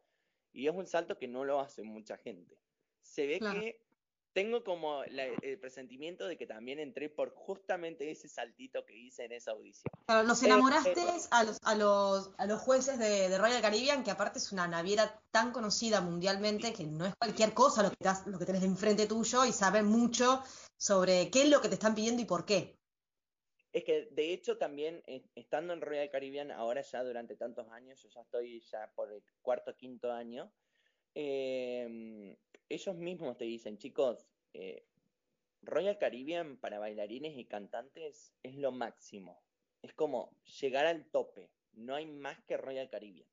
Y 0.51 0.67
es 0.67 0.73
un 0.73 0.87
salto 0.87 1.17
que 1.17 1.27
no 1.27 1.45
lo 1.45 1.59
hace 1.59 1.83
mucha 1.83 2.17
gente. 2.17 2.59
Se 3.01 3.27
ve 3.27 3.39
que 3.39 3.81
tengo 4.33 4.63
como 4.63 5.03
el 5.03 5.59
presentimiento 5.59 6.27
de 6.27 6.37
que 6.37 6.45
también 6.45 6.79
entré 6.79 7.09
por 7.09 7.33
justamente 7.33 8.11
ese 8.11 8.27
saltito 8.27 8.85
que 8.85 8.95
hice 8.95 9.25
en 9.25 9.31
esa 9.31 9.51
audición. 9.51 9.91
Claro, 10.05 10.27
los 10.27 10.43
enamoraste 10.43 11.01
a, 11.31 11.43
los, 11.43 11.57
a, 11.63 11.75
los, 11.75 12.31
a 12.37 12.45
los 12.45 12.61
jueces 12.61 12.99
de, 12.99 13.37
Royal 13.37 13.61
Caribbean, 13.61 14.03
que 14.03 14.11
aparte 14.11 14.39
es 14.39 14.51
una 14.51 14.67
naviera 14.67 15.21
tan 15.31 15.51
conocida 15.51 16.01
mundialmente 16.01 16.73
que 16.73 16.85
no 16.85 17.05
es 17.05 17.13
cualquier 17.15 17.53
cosa 17.53 17.83
lo 17.83 17.91
que, 17.91 18.29
lo 18.29 18.39
que 18.39 18.45
tenés 18.45 18.61
de 18.61 18.67
enfrente 18.67 19.07
tuyo 19.07 19.45
y 19.45 19.51
saben 19.51 19.85
mucho 19.85 20.43
sobre 20.77 21.29
qué 21.31 21.43
es 21.43 21.49
lo 21.49 21.61
que 21.61 21.69
te 21.69 21.75
están 21.75 21.95
pidiendo 21.95 22.21
y 22.21 22.25
por 22.25 22.45
qué. 22.45 22.77
Es 23.71 23.83
que 23.83 24.07
de 24.11 24.33
hecho 24.33 24.57
también 24.57 25.03
eh, 25.05 25.23
estando 25.35 25.73
en 25.73 25.81
Royal 25.81 26.09
Caribbean 26.09 26.51
ahora 26.51 26.81
ya 26.81 27.03
durante 27.03 27.35
tantos 27.35 27.69
años, 27.69 28.01
yo 28.01 28.09
ya 28.09 28.21
estoy 28.21 28.61
ya 28.61 28.91
por 28.95 29.11
el 29.11 29.21
cuarto 29.41 29.75
quinto 29.75 30.11
año, 30.11 30.51
em, 31.19 32.37
ellos 32.69 32.95
mismos 32.95 33.37
te 33.37 33.43
dicen, 33.43 33.77
chicos, 33.77 34.25
eh, 34.53 34.85
Royal 35.61 35.97
Caribbean 35.97 36.57
para 36.57 36.79
bailarines 36.79 37.37
y 37.37 37.45
cantantes 37.45 38.33
es 38.41 38.55
lo 38.55 38.71
máximo. 38.71 39.43
Es 39.81 39.93
como 39.93 40.33
llegar 40.61 40.85
al 40.85 41.05
tope. 41.05 41.51
No 41.73 41.95
hay 41.95 42.05
más 42.05 42.41
que 42.43 42.55
Royal 42.55 42.89
Caribbean. 42.89 43.27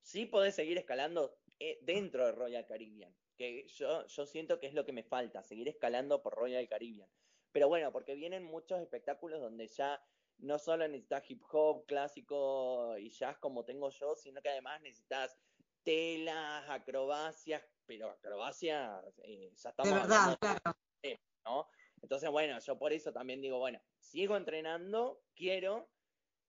Sí 0.00 0.24
podés 0.24 0.54
seguir 0.54 0.78
escalando 0.78 1.36
eh, 1.58 1.78
dentro 1.82 2.24
de 2.24 2.32
Royal 2.32 2.64
Caribbean, 2.64 3.14
que 3.36 3.66
yo, 3.68 4.06
yo 4.06 4.26
siento 4.26 4.58
que 4.58 4.66
es 4.66 4.74
lo 4.74 4.86
que 4.86 4.92
me 4.92 5.02
falta, 5.02 5.42
seguir 5.42 5.68
escalando 5.68 6.22
por 6.22 6.34
Royal 6.34 6.66
Caribbean. 6.66 7.10
Pero 7.52 7.68
bueno, 7.68 7.92
porque 7.92 8.14
vienen 8.14 8.42
muchos 8.42 8.80
espectáculos 8.80 9.40
donde 9.40 9.66
ya 9.66 10.02
no 10.38 10.58
solo 10.58 10.86
necesitas 10.88 11.30
hip 11.30 11.42
hop 11.50 11.84
clásico 11.86 12.96
y 12.96 13.10
jazz 13.10 13.36
como 13.38 13.64
tengo 13.64 13.90
yo, 13.90 14.14
sino 14.14 14.40
que 14.40 14.48
además 14.48 14.80
necesitas 14.80 15.36
telas, 15.88 16.68
acrobacias, 16.68 17.62
pero 17.86 18.10
acrobacias, 18.10 19.02
eh, 19.22 19.50
ya 19.56 19.70
estamos 19.70 19.90
de 19.90 19.98
verdad, 19.98 20.38
claro. 20.38 20.76
¿no? 21.46 21.66
Entonces, 22.02 22.28
bueno, 22.30 22.58
yo 22.58 22.78
por 22.78 22.92
eso 22.92 23.10
también 23.10 23.40
digo, 23.40 23.58
bueno, 23.58 23.80
sigo 23.98 24.36
entrenando, 24.36 25.22
quiero, 25.34 25.88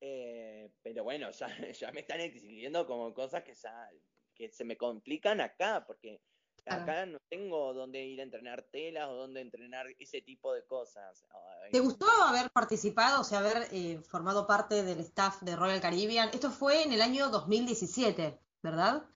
eh, 0.01 0.69
pero 0.81 1.05
bueno, 1.05 1.31
ya, 1.31 1.47
ya 1.79 1.91
me 1.93 2.01
están 2.01 2.19
exigiendo 2.19 2.85
como 2.85 3.13
cosas 3.13 3.45
que, 3.45 3.55
ya, 3.55 3.89
que 4.35 4.49
se 4.49 4.65
me 4.65 4.75
complican 4.75 5.39
acá, 5.39 5.85
porque 5.87 6.21
Acá 6.65 7.05
no 7.07 7.17
tengo 7.29 7.73
dónde 7.73 8.05
ir 8.05 8.19
a 8.19 8.23
entrenar 8.23 8.61
telas 8.63 9.07
o 9.07 9.13
dónde 9.13 9.41
entrenar 9.41 9.87
ese 9.97 10.21
tipo 10.21 10.53
de 10.53 10.63
cosas. 10.65 11.25
¿Te 11.71 11.79
gustó 11.79 12.05
haber 12.27 12.51
participado, 12.51 13.21
o 13.21 13.23
sea, 13.23 13.39
haber 13.39 13.69
eh, 13.71 13.99
formado 14.07 14.45
parte 14.45 14.83
del 14.83 14.99
staff 14.99 15.41
de 15.41 15.55
Royal 15.55 15.81
Caribbean? 15.81 16.29
Esto 16.31 16.51
fue 16.51 16.83
en 16.83 16.93
el 16.93 17.01
año 17.01 17.29
2017, 17.29 18.39
¿verdad? 18.61 19.09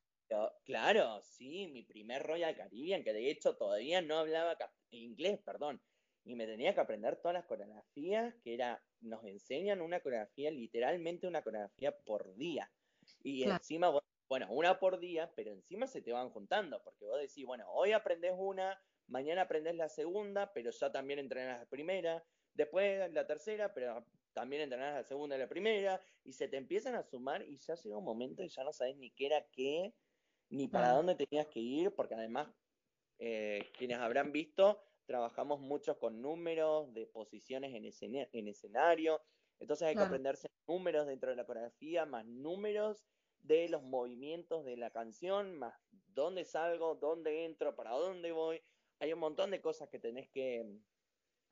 Claro, 0.66 1.22
sí, 1.22 1.68
mi 1.68 1.84
primer 1.84 2.24
Royal 2.24 2.56
Caribbean, 2.56 3.04
que 3.04 3.14
de 3.14 3.30
hecho 3.30 3.56
todavía 3.56 4.02
no 4.02 4.18
hablaba 4.18 4.58
inglés, 4.90 5.40
perdón, 5.44 5.82
y 6.24 6.36
me 6.36 6.46
tenía 6.46 6.74
que 6.74 6.82
aprender 6.82 7.18
todas 7.18 7.36
las 7.36 7.46
coreografías, 7.46 8.34
que 8.44 8.54
era, 8.54 8.82
nos 9.02 9.24
enseñan 9.26 9.82
una 9.82 10.00
coreografía, 10.00 10.52
literalmente 10.52 11.28
una 11.28 11.42
coreografía 11.42 11.98
por 12.06 12.36
día. 12.36 12.72
Y 13.24 13.44
encima 13.44 13.92
bueno, 14.30 14.48
una 14.52 14.80
por 14.80 15.00
día, 15.00 15.32
pero 15.36 15.52
encima 15.52 15.86
se 15.86 16.02
te 16.02 16.12
van 16.12 16.30
juntando, 16.30 16.82
porque 16.84 17.06
vos 17.06 17.20
decís, 17.20 17.46
bueno, 17.46 17.66
hoy 17.70 17.92
aprendes 17.92 18.34
una, 18.36 18.82
mañana 19.08 19.44
aprendes 19.44 19.76
la 19.76 19.90
segunda, 19.90 20.52
pero 20.54 20.72
ya 20.72 20.92
también 20.92 21.20
entrenas 21.20 21.60
la 21.60 21.66
primera, 21.68 22.26
después 22.54 23.12
la 23.12 23.28
tercera, 23.28 23.74
pero 23.74 24.08
también 24.34 24.64
entrenás 24.64 24.96
la 24.96 25.04
segunda 25.04 25.36
y 25.36 25.40
la 25.40 25.50
primera, 25.50 26.02
y 26.24 26.34
se 26.34 26.48
te 26.48 26.58
empiezan 26.58 26.96
a 26.96 27.04
sumar 27.04 27.44
y 27.44 27.58
ya 27.58 27.76
llega 27.76 27.98
un 27.98 28.06
momento 28.06 28.42
y 28.44 28.50
ya 28.50 28.64
no 28.64 28.74
sabes 28.74 28.98
ni 28.98 29.12
qué 29.12 29.28
era 29.28 29.46
qué, 29.52 29.94
ni 30.50 30.68
para 30.68 30.92
dónde 30.92 31.16
tenías 31.16 31.48
que 31.48 31.60
ir, 31.60 31.94
porque 31.96 32.16
además, 32.16 32.48
eh, 33.20 33.72
quienes 33.78 33.98
habrán 34.00 34.32
visto, 34.32 34.82
trabajamos 35.06 35.60
mucho 35.60 35.98
con 36.00 36.22
números 36.22 36.94
de 36.94 37.06
posiciones 37.08 37.74
en, 37.74 38.26
en 38.32 38.48
escenario, 38.48 39.22
entonces 39.60 39.88
hay 39.88 39.96
que 39.96 40.02
aprenderse 40.02 40.48
números 40.68 41.08
dentro 41.08 41.30
de 41.30 41.36
la 41.36 41.46
coreografía, 41.46 42.06
más 42.06 42.26
números 42.26 43.06
de 43.42 43.68
los 43.70 43.84
movimientos 43.84 44.66
de 44.66 44.78
la 44.78 44.90
canción, 44.90 45.54
más 45.56 45.74
dónde 46.08 46.46
salgo, 46.46 46.96
dónde 46.96 47.46
entro, 47.46 47.76
para 47.76 47.92
dónde 47.92 48.32
voy. 48.32 48.62
Hay 49.00 49.14
un 49.14 49.20
montón 49.20 49.52
de 49.52 49.62
cosas 49.62 49.90
que 49.90 50.00
tenés 50.00 50.30
que, 50.30 50.80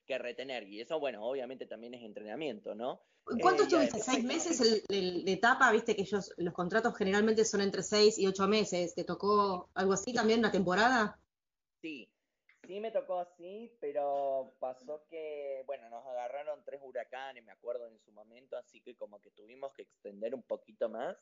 que 0.06 0.18
retener. 0.18 0.68
Y 0.68 0.82
eso, 0.82 1.00
bueno, 1.00 1.24
obviamente 1.26 1.66
también 1.66 1.94
es 1.94 2.04
entrenamiento, 2.04 2.76
¿no? 2.76 3.02
¿Cuánto 3.42 3.64
eh, 3.64 3.66
estuviste? 3.66 4.00
¿Seis 4.00 4.24
meses 4.24 4.84
el, 4.90 5.24
de 5.24 5.34
etapa? 5.34 5.72
Viste 5.72 5.96
que 5.96 6.02
ellos, 6.02 6.34
los 6.38 6.54
contratos 6.54 6.96
generalmente 6.98 7.46
son 7.46 7.62
entre 7.62 7.84
seis 7.84 8.18
y 8.18 8.28
ocho 8.28 8.48
meses. 8.48 8.96
¿Te 8.96 9.04
tocó 9.04 9.70
algo 9.74 9.94
así 9.94 10.14
también, 10.14 10.40
una 10.40 10.52
temporada? 10.52 11.20
Sí, 11.82 12.10
sí 12.68 12.80
me 12.80 12.92
tocó 12.92 13.20
así, 13.20 13.72
pero 13.80 14.56
pasó 14.60 15.06
que, 15.10 15.64
bueno, 15.66 15.90
nos 15.90 16.06
agarraron 16.06 16.64
tres 16.66 16.82
huracanes, 16.84 17.44
me 17.44 17.52
acuerdo 17.52 17.88
en 17.88 18.00
su 18.00 18.12
momento, 18.12 18.58
así 18.58 18.82
que 18.82 18.96
como 18.96 19.22
que 19.22 19.32
tuvimos 19.32 19.74
que 19.74 19.84
extender 19.84 20.34
un 20.36 20.44
poquito 20.44 20.90
más. 20.90 21.18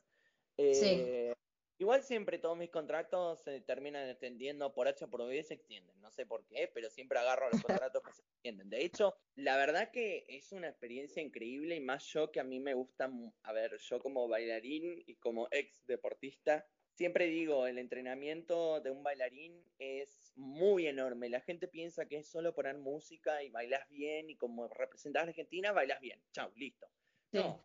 Eh, 0.57 1.33
igual 1.79 2.03
siempre 2.03 2.37
todos 2.37 2.57
mis 2.57 2.69
contratos 2.69 3.39
se 3.41 3.61
terminan 3.61 4.07
extendiendo 4.07 4.73
por 4.73 4.87
H 4.87 5.07
por 5.07 5.25
B 5.27 5.41
se 5.43 5.55
extienden, 5.55 5.99
no 6.01 6.11
sé 6.11 6.25
por 6.25 6.45
qué, 6.45 6.69
pero 6.73 6.89
siempre 6.89 7.17
agarro 7.17 7.49
los 7.49 7.61
contratos 7.63 8.03
que 8.03 8.13
se 8.13 8.21
extienden. 8.21 8.69
De 8.69 8.83
hecho, 8.83 9.15
la 9.35 9.57
verdad 9.57 9.89
que 9.91 10.25
es 10.27 10.51
una 10.51 10.67
experiencia 10.67 11.23
increíble 11.23 11.75
y 11.75 11.79
más 11.79 12.05
yo 12.05 12.31
que 12.31 12.39
a 12.39 12.43
mí 12.43 12.59
me 12.59 12.73
gusta, 12.73 13.09
a 13.43 13.53
ver, 13.53 13.77
yo 13.77 13.99
como 13.99 14.27
bailarín 14.27 15.03
y 15.05 15.15
como 15.15 15.47
ex 15.51 15.85
deportista, 15.87 16.67
siempre 16.91 17.27
digo, 17.27 17.65
el 17.65 17.77
entrenamiento 17.77 18.81
de 18.81 18.91
un 18.91 19.03
bailarín 19.03 19.63
es 19.77 20.33
muy 20.35 20.85
enorme. 20.85 21.29
La 21.29 21.39
gente 21.39 21.69
piensa 21.69 22.05
que 22.05 22.17
es 22.17 22.27
solo 22.27 22.53
poner 22.53 22.77
música 22.77 23.41
y 23.41 23.49
bailas 23.49 23.87
bien 23.87 24.29
y 24.29 24.35
como 24.35 24.67
representas 24.67 25.23
a 25.23 25.27
Argentina, 25.27 25.71
bailas 25.71 26.01
bien. 26.01 26.21
Chau, 26.33 26.51
listo. 26.55 26.87
No, 27.31 27.63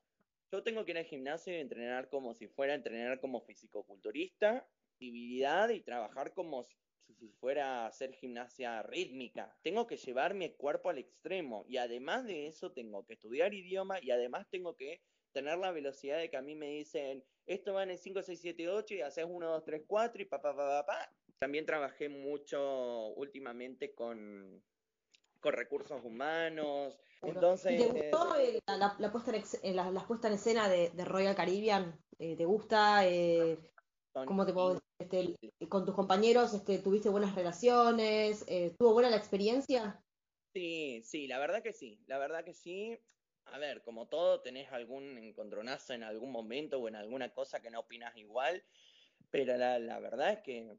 yo 0.50 0.62
tengo 0.62 0.84
que 0.84 0.92
ir 0.92 0.98
al 0.98 1.04
gimnasio 1.04 1.52
y 1.52 1.60
entrenar 1.60 2.08
como 2.08 2.34
si 2.34 2.48
fuera 2.48 2.74
entrenar 2.74 3.20
como 3.20 3.40
fisicoculturista, 3.40 4.66
actividad 4.92 5.70
y 5.70 5.80
trabajar 5.80 6.32
como 6.32 6.66
si 7.18 7.28
fuera 7.40 7.82
a 7.82 7.86
hacer 7.86 8.12
gimnasia 8.12 8.82
rítmica. 8.82 9.56
Tengo 9.62 9.86
que 9.86 9.96
llevar 9.96 10.34
mi 10.34 10.50
cuerpo 10.50 10.90
al 10.90 10.98
extremo 10.98 11.64
y 11.68 11.76
además 11.76 12.24
de 12.24 12.46
eso 12.46 12.72
tengo 12.72 13.04
que 13.04 13.14
estudiar 13.14 13.54
idioma 13.54 13.98
y 14.00 14.10
además 14.10 14.46
tengo 14.50 14.76
que 14.76 15.02
tener 15.32 15.58
la 15.58 15.72
velocidad 15.72 16.18
de 16.18 16.30
que 16.30 16.36
a 16.36 16.42
mí 16.42 16.54
me 16.54 16.68
dicen, 16.68 17.24
esto 17.46 17.74
va 17.74 17.82
en 17.82 17.90
el 17.90 17.98
5, 17.98 18.22
6, 18.22 18.40
7, 18.40 18.68
8 18.68 18.94
y 18.94 19.00
haces 19.02 19.26
1, 19.28 19.46
2, 19.46 19.64
3, 19.64 19.82
4 19.86 20.22
y 20.22 20.24
pa, 20.24 20.40
pa, 20.40 20.56
pa, 20.56 20.66
pa, 20.66 20.86
pa. 20.86 21.14
También 21.38 21.66
trabajé 21.66 22.08
mucho 22.08 23.08
últimamente 23.16 23.94
con, 23.94 24.62
con 25.40 25.52
recursos 25.52 26.02
humanos. 26.04 26.98
Entonces, 27.26 27.76
¿Te 27.76 27.86
gustó 27.88 28.36
eh, 28.36 28.60
la, 28.66 28.96
la, 28.98 29.12
puesta 29.12 29.32
en, 29.62 29.76
la, 29.76 29.90
la, 29.90 30.06
puesta 30.06 30.28
en 30.28 30.34
escena 30.34 30.68
de, 30.68 30.90
de 30.90 31.04
Royal 31.04 31.34
Caribbean? 31.34 31.98
Eh, 32.18 32.36
¿Te 32.36 32.44
gusta? 32.44 33.06
Eh, 33.06 33.58
¿Cómo 34.12 34.46
te 34.46 34.52
puedo 34.52 34.74
decir? 34.74 34.84
Este, 34.98 35.68
¿Con 35.68 35.84
tus 35.84 35.94
compañeros 35.94 36.54
este, 36.54 36.78
tuviste 36.78 37.08
buenas 37.08 37.34
relaciones? 37.34 38.46
¿Tuvo 38.78 38.92
buena 38.92 39.10
la 39.10 39.16
experiencia? 39.16 40.00
Sí, 40.52 41.02
sí, 41.02 41.26
la 41.26 41.38
verdad 41.38 41.62
que 41.62 41.72
sí. 41.72 42.00
La 42.06 42.18
verdad 42.18 42.44
que 42.44 42.54
sí 42.54 42.98
a 43.46 43.58
ver, 43.58 43.82
como 43.82 44.08
todo, 44.08 44.40
tenés 44.40 44.72
algún 44.72 45.18
encontronazo 45.18 45.92
en 45.92 46.02
algún 46.02 46.32
momento 46.32 46.78
o 46.78 46.88
en 46.88 46.96
alguna 46.96 47.32
cosa 47.32 47.60
que 47.60 47.70
no 47.70 47.80
opinas 47.80 48.16
igual, 48.16 48.64
pero 49.30 49.56
la, 49.56 49.78
la 49.78 50.00
verdad 50.00 50.32
es 50.32 50.40
que 50.40 50.76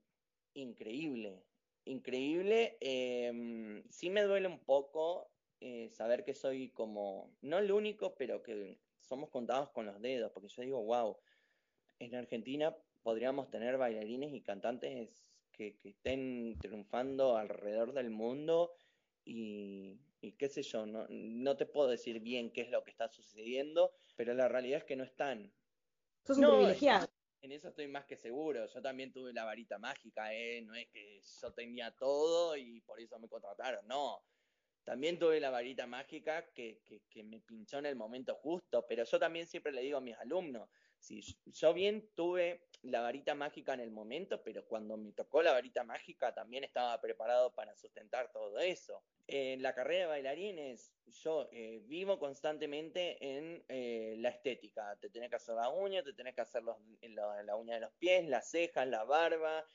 increíble, 0.54 1.44
increíble. 1.86 2.78
Eh, 2.82 3.84
sí 3.90 4.10
me 4.10 4.24
duele 4.24 4.48
un 4.48 4.60
poco 4.60 5.32
eh, 5.68 5.90
saber 5.90 6.24
que 6.24 6.36
soy 6.36 6.70
como, 6.70 7.36
no 7.42 7.58
el 7.58 7.72
único, 7.72 8.14
pero 8.14 8.44
que 8.44 8.78
somos 9.02 9.32
contados 9.32 9.72
con 9.72 9.88
los 9.88 10.00
dedos, 10.00 10.32
porque 10.32 10.48
yo 10.48 10.62
digo, 10.62 10.84
wow, 10.84 11.18
en 11.98 12.14
Argentina 12.14 12.78
podríamos 13.02 13.50
tener 13.50 13.76
bailarines 13.76 14.32
y 14.32 14.42
cantantes 14.42 15.34
que, 15.52 15.76
que 15.78 15.90
estén 15.90 16.60
triunfando 16.60 17.36
alrededor 17.36 17.94
del 17.94 18.12
mundo 18.12 18.76
y, 19.24 20.00
y 20.22 20.34
qué 20.34 20.50
sé 20.50 20.62
yo, 20.62 20.86
no, 20.86 21.08
no 21.10 21.58
te 21.58 21.66
puedo 21.66 21.90
decir 21.90 22.20
bien 22.20 22.52
qué 22.52 22.62
es 22.62 22.70
lo 22.70 22.84
que 22.84 22.92
está 22.92 23.08
sucediendo, 23.08 23.92
pero 24.16 24.36
la 24.36 24.48
realidad 24.48 24.78
es 24.78 24.86
que 24.86 24.96
no 24.96 25.04
están. 25.04 25.52
Sos 26.28 26.38
un 26.38 26.46
privilegiado. 26.46 27.08
En 27.42 27.52
eso 27.52 27.70
estoy 27.70 27.88
más 27.88 28.06
que 28.06 28.18
seguro. 28.18 28.68
Yo 28.68 28.82
también 28.84 29.12
tuve 29.12 29.34
la 29.34 29.46
varita 29.46 29.80
mágica, 29.80 30.32
¿eh? 30.32 30.62
No 30.62 30.76
es 30.76 30.88
que 30.90 31.22
yo 31.42 31.54
tenía 31.54 31.90
todo 31.90 32.56
y 32.56 32.82
por 32.82 33.00
eso 33.00 33.18
me 33.18 33.28
contrataron, 33.28 33.88
no. 33.88 34.24
También 34.86 35.20
tuve 35.20 35.42
la 35.42 35.50
varita 35.50 35.86
mágica 35.86 36.46
que, 36.54 36.80
que, 36.86 37.02
que 37.10 37.24
me 37.24 37.42
pinchó 37.42 37.80
en 37.80 37.88
el 37.88 37.98
momento 37.98 38.36
justo, 38.36 38.86
pero 38.88 39.04
yo 39.04 39.20
también 39.20 39.48
siempre 39.48 39.74
le 39.74 39.82
digo 39.82 39.98
a 39.98 40.02
mis 40.02 40.16
alumnos, 40.16 40.70
si 41.06 41.22
yo 41.46 41.74
bien 41.74 42.10
tuve 42.16 42.68
la 42.82 43.02
varita 43.02 43.36
mágica 43.36 43.74
en 43.74 43.80
el 43.80 43.92
momento, 43.92 44.42
pero 44.44 44.66
cuando 44.66 44.98
me 44.98 45.12
tocó 45.12 45.42
la 45.42 45.52
varita 45.52 45.84
mágica 45.84 46.34
también 46.34 46.64
estaba 46.64 47.00
preparado 47.00 47.54
para 47.54 47.76
sustentar 47.76 48.32
todo 48.32 48.60
eso. 48.60 49.04
En 49.28 49.62
la 49.62 49.74
carrera 49.74 50.02
de 50.02 50.08
bailarines, 50.08 50.94
yo 51.06 51.48
eh, 51.52 51.82
vivo 51.86 52.20
constantemente 52.20 53.18
en 53.24 53.64
eh, 53.68 54.16
la 54.20 54.30
estética. 54.30 54.96
Te 55.00 55.10
tenés 55.10 55.30
que 55.30 55.36
hacer 55.36 55.56
la 55.56 55.70
uña, 55.70 56.04
te 56.04 56.14
tenés 56.14 56.36
que 56.36 56.42
hacer 56.42 56.64
los, 56.64 56.78
la, 57.02 57.44
la, 57.44 57.56
uña 57.56 57.76
de 57.76 57.82
los 57.82 57.94
pies, 57.94 58.28
las 58.28 58.50
cejas, 58.50 58.88
la 58.88 59.04
barba. 59.04 59.66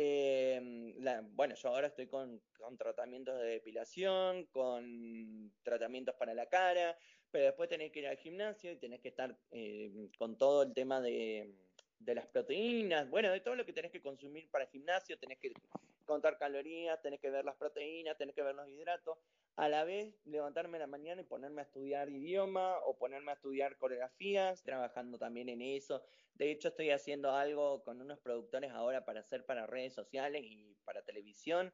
Eh, 0.00 0.94
bueno, 1.32 1.56
yo 1.56 1.68
ahora 1.70 1.88
estoy 1.88 2.06
con, 2.06 2.40
con 2.56 2.76
tratamientos 2.76 3.36
de 3.40 3.46
depilación, 3.46 4.46
con 4.46 5.52
tratamientos 5.64 6.14
para 6.14 6.34
la 6.34 6.46
cara 6.46 6.96
pero 7.30 7.44
después 7.44 7.68
tenés 7.68 7.92
que 7.92 8.00
ir 8.00 8.06
al 8.06 8.16
gimnasio 8.16 8.72
y 8.72 8.76
tenés 8.76 9.00
que 9.00 9.08
estar 9.08 9.36
eh, 9.50 10.08
con 10.18 10.36
todo 10.38 10.62
el 10.62 10.72
tema 10.72 11.00
de, 11.00 11.52
de, 11.98 12.14
las 12.14 12.26
proteínas, 12.26 13.08
bueno, 13.10 13.30
de 13.30 13.40
todo 13.40 13.54
lo 13.54 13.66
que 13.66 13.72
tenés 13.72 13.92
que 13.92 14.00
consumir 14.00 14.48
para 14.50 14.64
el 14.64 14.70
gimnasio, 14.70 15.18
tenés 15.18 15.38
que 15.38 15.52
contar 16.04 16.38
calorías, 16.38 17.00
tenés 17.02 17.20
que 17.20 17.30
ver 17.30 17.44
las 17.44 17.56
proteínas, 17.56 18.16
tenés 18.16 18.34
que 18.34 18.42
ver 18.42 18.54
los 18.54 18.68
hidratos, 18.68 19.18
a 19.58 19.68
la 19.68 19.82
vez 19.82 20.14
levantarme 20.24 20.78
la 20.78 20.86
mañana 20.86 21.20
y 21.20 21.24
ponerme 21.24 21.62
a 21.62 21.64
estudiar 21.64 22.08
idioma 22.10 22.78
o 22.84 22.96
ponerme 22.96 23.32
a 23.32 23.34
estudiar 23.34 23.76
coreografías, 23.76 24.62
trabajando 24.62 25.18
también 25.18 25.48
en 25.48 25.60
eso. 25.62 26.00
De 26.34 26.52
hecho, 26.52 26.68
estoy 26.68 26.90
haciendo 26.90 27.32
algo 27.32 27.82
con 27.82 28.00
unos 28.00 28.20
productores 28.20 28.70
ahora 28.70 29.04
para 29.04 29.18
hacer 29.18 29.44
para 29.44 29.66
redes 29.66 29.94
sociales 29.94 30.44
y 30.44 30.76
para 30.84 31.02
televisión, 31.02 31.72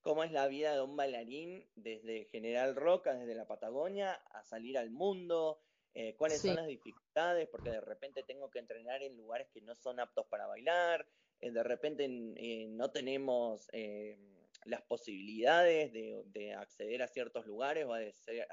cómo 0.00 0.24
es 0.24 0.32
la 0.32 0.48
vida 0.48 0.72
de 0.72 0.80
un 0.80 0.96
bailarín 0.96 1.68
desde 1.74 2.24
General 2.32 2.74
Roca, 2.74 3.12
desde 3.12 3.34
la 3.34 3.46
Patagonia, 3.46 4.14
a 4.14 4.42
salir 4.42 4.78
al 4.78 4.88
mundo, 4.88 5.60
eh, 5.92 6.16
cuáles 6.16 6.40
sí. 6.40 6.48
son 6.48 6.56
las 6.56 6.68
dificultades, 6.68 7.46
porque 7.50 7.68
de 7.68 7.82
repente 7.82 8.22
tengo 8.22 8.50
que 8.50 8.60
entrenar 8.60 9.02
en 9.02 9.18
lugares 9.18 9.46
que 9.52 9.60
no 9.60 9.74
son 9.74 10.00
aptos 10.00 10.24
para 10.30 10.46
bailar, 10.46 11.06
eh, 11.38 11.50
de 11.50 11.62
repente 11.64 12.06
eh, 12.36 12.66
no 12.70 12.90
tenemos 12.90 13.68
las 14.64 14.82
posibilidades 14.82 15.92
de, 15.92 16.22
de, 16.26 16.52
acceder 16.52 17.02
a 17.02 17.08
ciertos 17.08 17.46
lugares 17.46 17.86
o 17.86 17.94
a, 17.94 18.00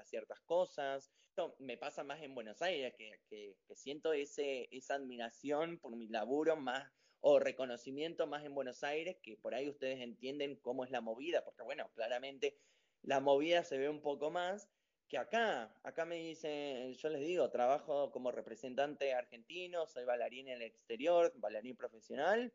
ciertas 0.06 0.40
cosas. 0.42 1.12
Esto 1.30 1.56
me 1.60 1.78
pasa 1.78 2.04
más 2.04 2.22
en 2.22 2.34
Buenos 2.34 2.62
Aires, 2.62 2.94
que, 2.98 3.56
siento 3.76 4.14
esa 4.14 4.96
admiración 4.96 5.80
por 5.80 5.96
mi 5.96 6.08
laburo 6.08 6.56
más 6.56 6.92
o 7.20 7.40
reconocimiento 7.40 8.28
más 8.28 8.46
en 8.46 8.56
Buenos 8.56 8.84
Aires, 8.84 9.18
que 9.22 9.38
por 9.38 9.54
ahí 9.54 9.70
ustedes 9.70 10.02
entienden 10.02 10.56
cómo 10.58 10.84
es 10.86 10.92
la 10.92 11.02
movida, 11.02 11.44
porque 11.44 11.64
bueno, 11.64 11.90
claramente 11.94 12.58
la 13.02 13.20
movida 13.20 13.64
se 13.64 13.78
ve 13.78 13.90
un 13.90 14.02
poco 14.02 14.32
más 14.32 14.70
que 15.08 15.18
acá. 15.18 15.74
Acá 15.84 16.06
me 16.06 16.16
dicen, 16.16 16.94
yo 16.94 17.10
les 17.10 17.22
digo, 17.22 17.50
trabajo 17.50 18.12
como 18.12 18.32
representante 18.32 19.14
argentino, 19.14 19.88
soy 19.88 20.06
bailarín 20.06 20.48
en 20.50 20.56
el 20.56 20.64
exterior, 20.64 21.32
bailarín 21.36 21.76
profesional. 21.76 22.54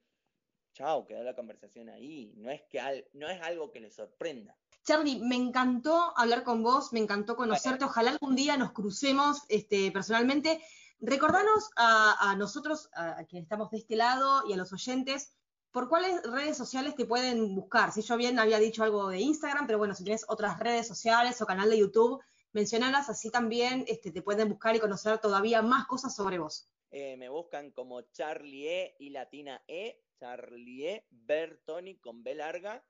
Chao, 0.74 1.06
quedó 1.06 1.22
la 1.22 1.34
conversación 1.34 1.88
ahí. 1.88 2.32
No 2.36 2.50
es, 2.50 2.62
que 2.62 2.80
al, 2.80 3.06
no 3.12 3.28
es 3.28 3.40
algo 3.42 3.70
que 3.70 3.80
les 3.80 3.94
sorprenda. 3.94 4.56
Charlie, 4.84 5.20
me 5.20 5.36
encantó 5.36 6.12
hablar 6.16 6.42
con 6.42 6.62
vos, 6.62 6.92
me 6.92 7.00
encantó 7.00 7.36
conocerte. 7.36 7.84
Ojalá 7.84 8.10
algún 8.12 8.34
día 8.34 8.56
nos 8.56 8.72
crucemos 8.72 9.42
este, 9.48 9.92
personalmente. 9.92 10.62
Recordanos 11.00 11.70
a, 11.76 12.30
a 12.30 12.36
nosotros, 12.36 12.88
a, 12.94 13.20
a, 13.20 13.24
quienes 13.24 13.44
estamos 13.44 13.70
de 13.70 13.78
este 13.78 13.96
lado 13.96 14.42
y 14.48 14.52
a 14.52 14.56
los 14.56 14.72
oyentes, 14.72 15.36
por 15.70 15.88
cuáles 15.88 16.22
redes 16.22 16.56
sociales 16.56 16.94
te 16.94 17.06
pueden 17.06 17.54
buscar. 17.54 17.92
Si 17.92 18.02
yo 18.02 18.16
bien 18.16 18.38
había 18.38 18.58
dicho 18.58 18.82
algo 18.82 19.08
de 19.08 19.20
Instagram, 19.20 19.66
pero 19.66 19.78
bueno, 19.78 19.94
si 19.94 20.04
tienes 20.04 20.24
otras 20.28 20.58
redes 20.58 20.86
sociales 20.86 21.40
o 21.40 21.46
canal 21.46 21.70
de 21.70 21.78
YouTube, 21.78 22.22
mencionalas, 22.52 23.08
así 23.08 23.30
también 23.30 23.84
este, 23.88 24.10
te 24.10 24.22
pueden 24.22 24.48
buscar 24.48 24.76
y 24.76 24.80
conocer 24.80 25.18
todavía 25.18 25.62
más 25.62 25.86
cosas 25.86 26.14
sobre 26.14 26.38
vos. 26.38 26.68
Eh, 26.90 27.16
me 27.16 27.28
buscan 27.28 27.70
como 27.70 28.02
Charlie 28.12 28.68
E 28.68 28.96
y 28.98 29.10
Latina 29.10 29.62
E, 29.66 30.02
Charlie 30.22 31.02
Bertoni 31.10 31.96
con 31.96 32.22
B 32.22 32.36
larga, 32.36 32.80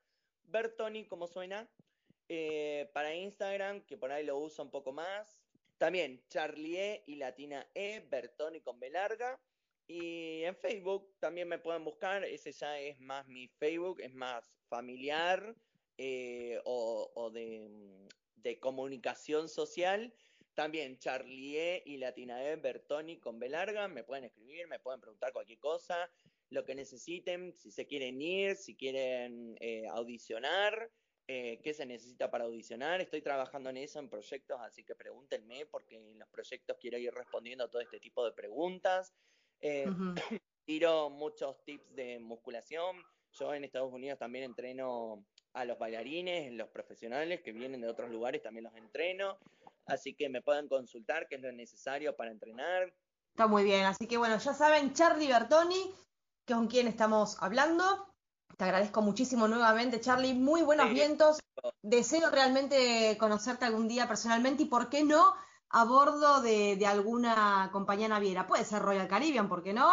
Bertoni 0.43 1.07
como 1.07 1.27
suena, 1.27 1.67
eh, 2.29 2.91
para 2.93 3.15
Instagram, 3.15 3.81
que 3.87 3.97
por 3.97 4.11
ahí 4.11 4.23
lo 4.23 4.37
uso 4.37 4.61
un 4.61 4.69
poco 4.69 4.91
más, 4.93 5.41
también 5.79 6.23
Charlie 6.29 7.01
y 7.07 7.15
Latina 7.15 7.67
E, 7.73 8.01
Bertoni 8.01 8.61
con 8.61 8.79
B 8.79 8.91
larga. 8.91 9.41
Y 9.87 10.43
en 10.43 10.55
Facebook 10.55 11.11
también 11.19 11.47
me 11.47 11.57
pueden 11.57 11.83
buscar, 11.83 12.23
ese 12.23 12.51
ya 12.51 12.79
es 12.79 12.99
más 12.99 13.27
mi 13.27 13.47
Facebook, 13.47 13.99
es 13.99 14.13
más 14.13 14.53
familiar 14.69 15.55
eh, 15.97 16.61
o, 16.65 17.31
de, 17.33 18.07
de, 18.35 18.59
comunicación 18.59 19.49
social. 19.49 20.13
También 20.53 20.99
Charlie 20.99 21.81
y 21.83 21.97
Latina 21.97 22.43
E, 22.43 22.57
Bertoni 22.57 23.17
con 23.19 23.39
B 23.39 23.49
larga, 23.49 23.87
me 23.87 24.03
pueden 24.03 24.25
escribir, 24.25 24.67
me 24.67 24.79
pueden 24.79 25.01
preguntar 25.01 25.33
cualquier 25.33 25.57
cosa, 25.57 26.11
lo 26.53 26.65
que 26.65 26.75
necesiten, 26.75 27.53
si 27.57 27.71
se 27.71 27.85
quieren 27.85 28.21
ir, 28.21 28.55
si 28.55 28.75
quieren 28.75 29.55
eh, 29.59 29.87
audicionar 29.87 30.91
eh, 31.27 31.61
qué 31.63 31.73
se 31.73 31.85
necesita 31.85 32.29
para 32.29 32.43
audicionar. 32.43 32.99
Estoy 32.99 33.21
trabajando 33.21 33.69
en 33.69 33.77
eso, 33.77 33.99
en 33.99 34.09
proyectos, 34.09 34.59
así 34.59 34.83
que 34.83 34.93
pregúntenme, 34.93 35.65
porque 35.67 35.95
en 35.95 36.19
los 36.19 36.27
proyectos 36.27 36.77
quiero 36.81 36.97
ir 36.97 37.13
respondiendo 37.13 37.63
a 37.63 37.69
todo 37.69 37.81
este 37.81 37.99
tipo 37.99 38.25
de 38.25 38.33
preguntas. 38.33 39.13
Eh, 39.61 39.87
uh 39.87 39.91
-huh. 39.93 40.41
Tiro 40.65 41.09
muchos 41.09 41.63
tips 41.65 41.95
de 41.95 42.19
musculación. 42.19 43.03
Yo 43.31 43.53
en 43.53 43.63
Estados 43.63 43.91
Unidos 43.91 44.19
también 44.19 44.45
entreno 44.45 45.25
a 45.53 45.65
los 45.65 45.77
bailarines, 45.77 46.53
los 46.53 46.69
profesionales 46.69 47.41
que 47.41 47.51
vienen 47.51 47.81
de 47.81 47.87
otros 47.87 48.09
lugares, 48.09 48.41
también 48.41 48.65
los 48.65 48.75
entreno. 48.75 49.37
Así 49.85 50.13
que 50.13 50.29
me 50.29 50.41
pueden 50.41 50.67
consultar 50.67 51.27
qué 51.27 51.35
es 51.35 51.41
lo 51.41 51.51
necesario 51.51 52.15
para 52.15 52.31
entrenar. 52.31 52.93
Está 53.29 53.47
muy 53.47 53.63
bien, 53.63 53.83
así 53.85 54.07
que 54.07 54.17
bueno, 54.17 54.37
ya 54.37 54.53
saben, 54.53 54.93
Charlie 54.93 55.27
Bertoni, 55.27 55.93
con 56.47 56.67
quien 56.67 56.87
estamos 56.87 57.37
hablando. 57.41 58.13
Te 58.57 58.65
agradezco 58.65 59.01
muchísimo 59.01 59.47
nuevamente, 59.47 59.99
Charlie. 59.99 60.33
Muy 60.33 60.61
buenos 60.61 60.87
sí. 60.87 60.93
vientos. 60.93 61.39
Deseo 61.81 62.29
realmente 62.29 63.17
conocerte 63.19 63.65
algún 63.65 63.87
día 63.87 64.07
personalmente 64.07 64.63
y, 64.63 64.65
¿por 64.67 64.89
qué 64.89 65.03
no?, 65.03 65.33
a 65.69 65.85
bordo 65.85 66.41
de, 66.41 66.75
de 66.75 66.85
alguna 66.85 67.69
compañía 67.71 68.07
naviera. 68.07 68.45
Puede 68.45 68.63
ser 68.63 68.83
Royal 68.83 69.07
Caribbean, 69.07 69.49
¿por 69.49 69.63
qué 69.63 69.73
no? 69.73 69.89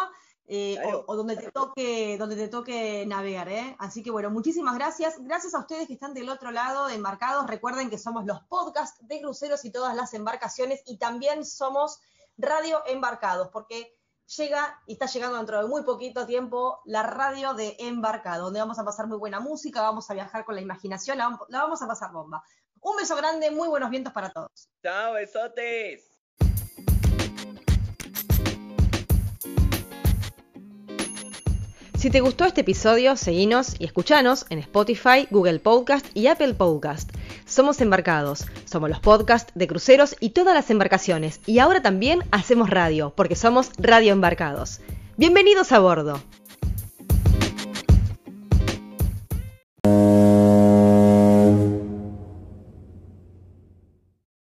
Eh, 0.53 0.77
claro. 0.79 1.05
o, 1.07 1.13
o, 1.13 1.17
donde 1.17 1.37
te 1.37 1.53
toque 1.53 2.19
donde 2.19 2.35
te 2.35 2.49
toque 2.49 3.07
navegar, 3.07 3.49
¿eh? 3.49 3.77
Así 3.79 4.03
que 4.03 4.11
bueno, 4.11 4.31
muchísimas 4.31 4.75
gracias. 4.75 5.15
Gracias 5.21 5.55
a 5.55 5.61
ustedes 5.61 5.87
que 5.87 5.95
están 5.95 6.13
del 6.13 6.29
otro 6.29 6.51
lado 6.51 6.89
de 6.89 6.97
embarcados. 6.97 7.47
Recuerden 7.47 7.89
que 7.89 7.99
somos 7.99 8.27
los 8.27 8.43
podcasts 8.43 8.99
de 9.07 9.21
cruceros 9.21 9.65
y 9.65 9.71
todas 9.71 9.95
las 9.95 10.13
embarcaciones 10.13 10.83
y 10.85 10.99
también 10.99 11.47
somos 11.47 12.01
radio 12.37 12.83
embarcados, 12.87 13.49
porque 13.53 13.97
llega 14.37 14.81
y 14.87 14.93
está 14.95 15.07
llegando 15.07 15.37
dentro 15.37 15.61
de 15.61 15.69
muy 15.69 15.83
poquito 15.83 16.27
tiempo 16.27 16.81
la 16.85 17.03
radio 17.03 17.55
de 17.55 17.77
Embarcado, 17.79 18.45
donde 18.45 18.61
vamos 18.61 18.79
a 18.79 18.85
pasar 18.85 19.07
muy 19.07 19.19
buena 19.19 19.41
música, 19.41 19.83
vamos 19.83 20.11
a 20.11 20.15
viajar 20.15 20.45
con 20.45 20.55
la 20.55 20.61
imaginación, 20.61 21.19
la, 21.19 21.39
vamos 21.49 21.83
a 21.83 21.87
pasar 21.87 22.13
bomba. 22.13 22.43
Un 22.81 22.97
beso 22.97 23.17
grande, 23.17 23.51
muy 23.51 23.69
buenos 23.69 23.91
vientos 23.91 24.13
para 24.13 24.31
todos. 24.31 24.71
Chao, 24.83 25.15
besotes. 25.15 26.10
Si 32.01 32.09
te 32.09 32.23
gustó 32.23 32.47
este 32.47 32.63
episodio, 32.63 33.15
seguinos 33.15 33.77
y 33.79 33.85
escuchanos 33.85 34.47
en 34.49 34.59
Spotify, 34.61 35.29
Google 35.31 35.59
Podcast 35.59 36.07
y 36.15 36.29
Apple 36.29 36.55
Podcast. 36.55 37.11
Somos 37.45 37.83
embarcados, 37.83 38.47
somos 38.65 38.89
los 38.89 39.01
podcasts 39.01 39.53
de 39.55 39.67
cruceros 39.67 40.17
y 40.19 40.31
todas 40.31 40.55
las 40.55 40.71
embarcaciones. 40.71 41.43
Y 41.45 41.59
ahora 41.59 41.83
también 41.83 42.21
hacemos 42.31 42.71
radio, 42.71 43.13
porque 43.15 43.37
somos 43.37 43.73
Radio 43.77 44.15
Embarcados. 44.15 44.81
Bienvenidos 45.19 45.73
a 45.73 45.79
bordo. 45.79 46.23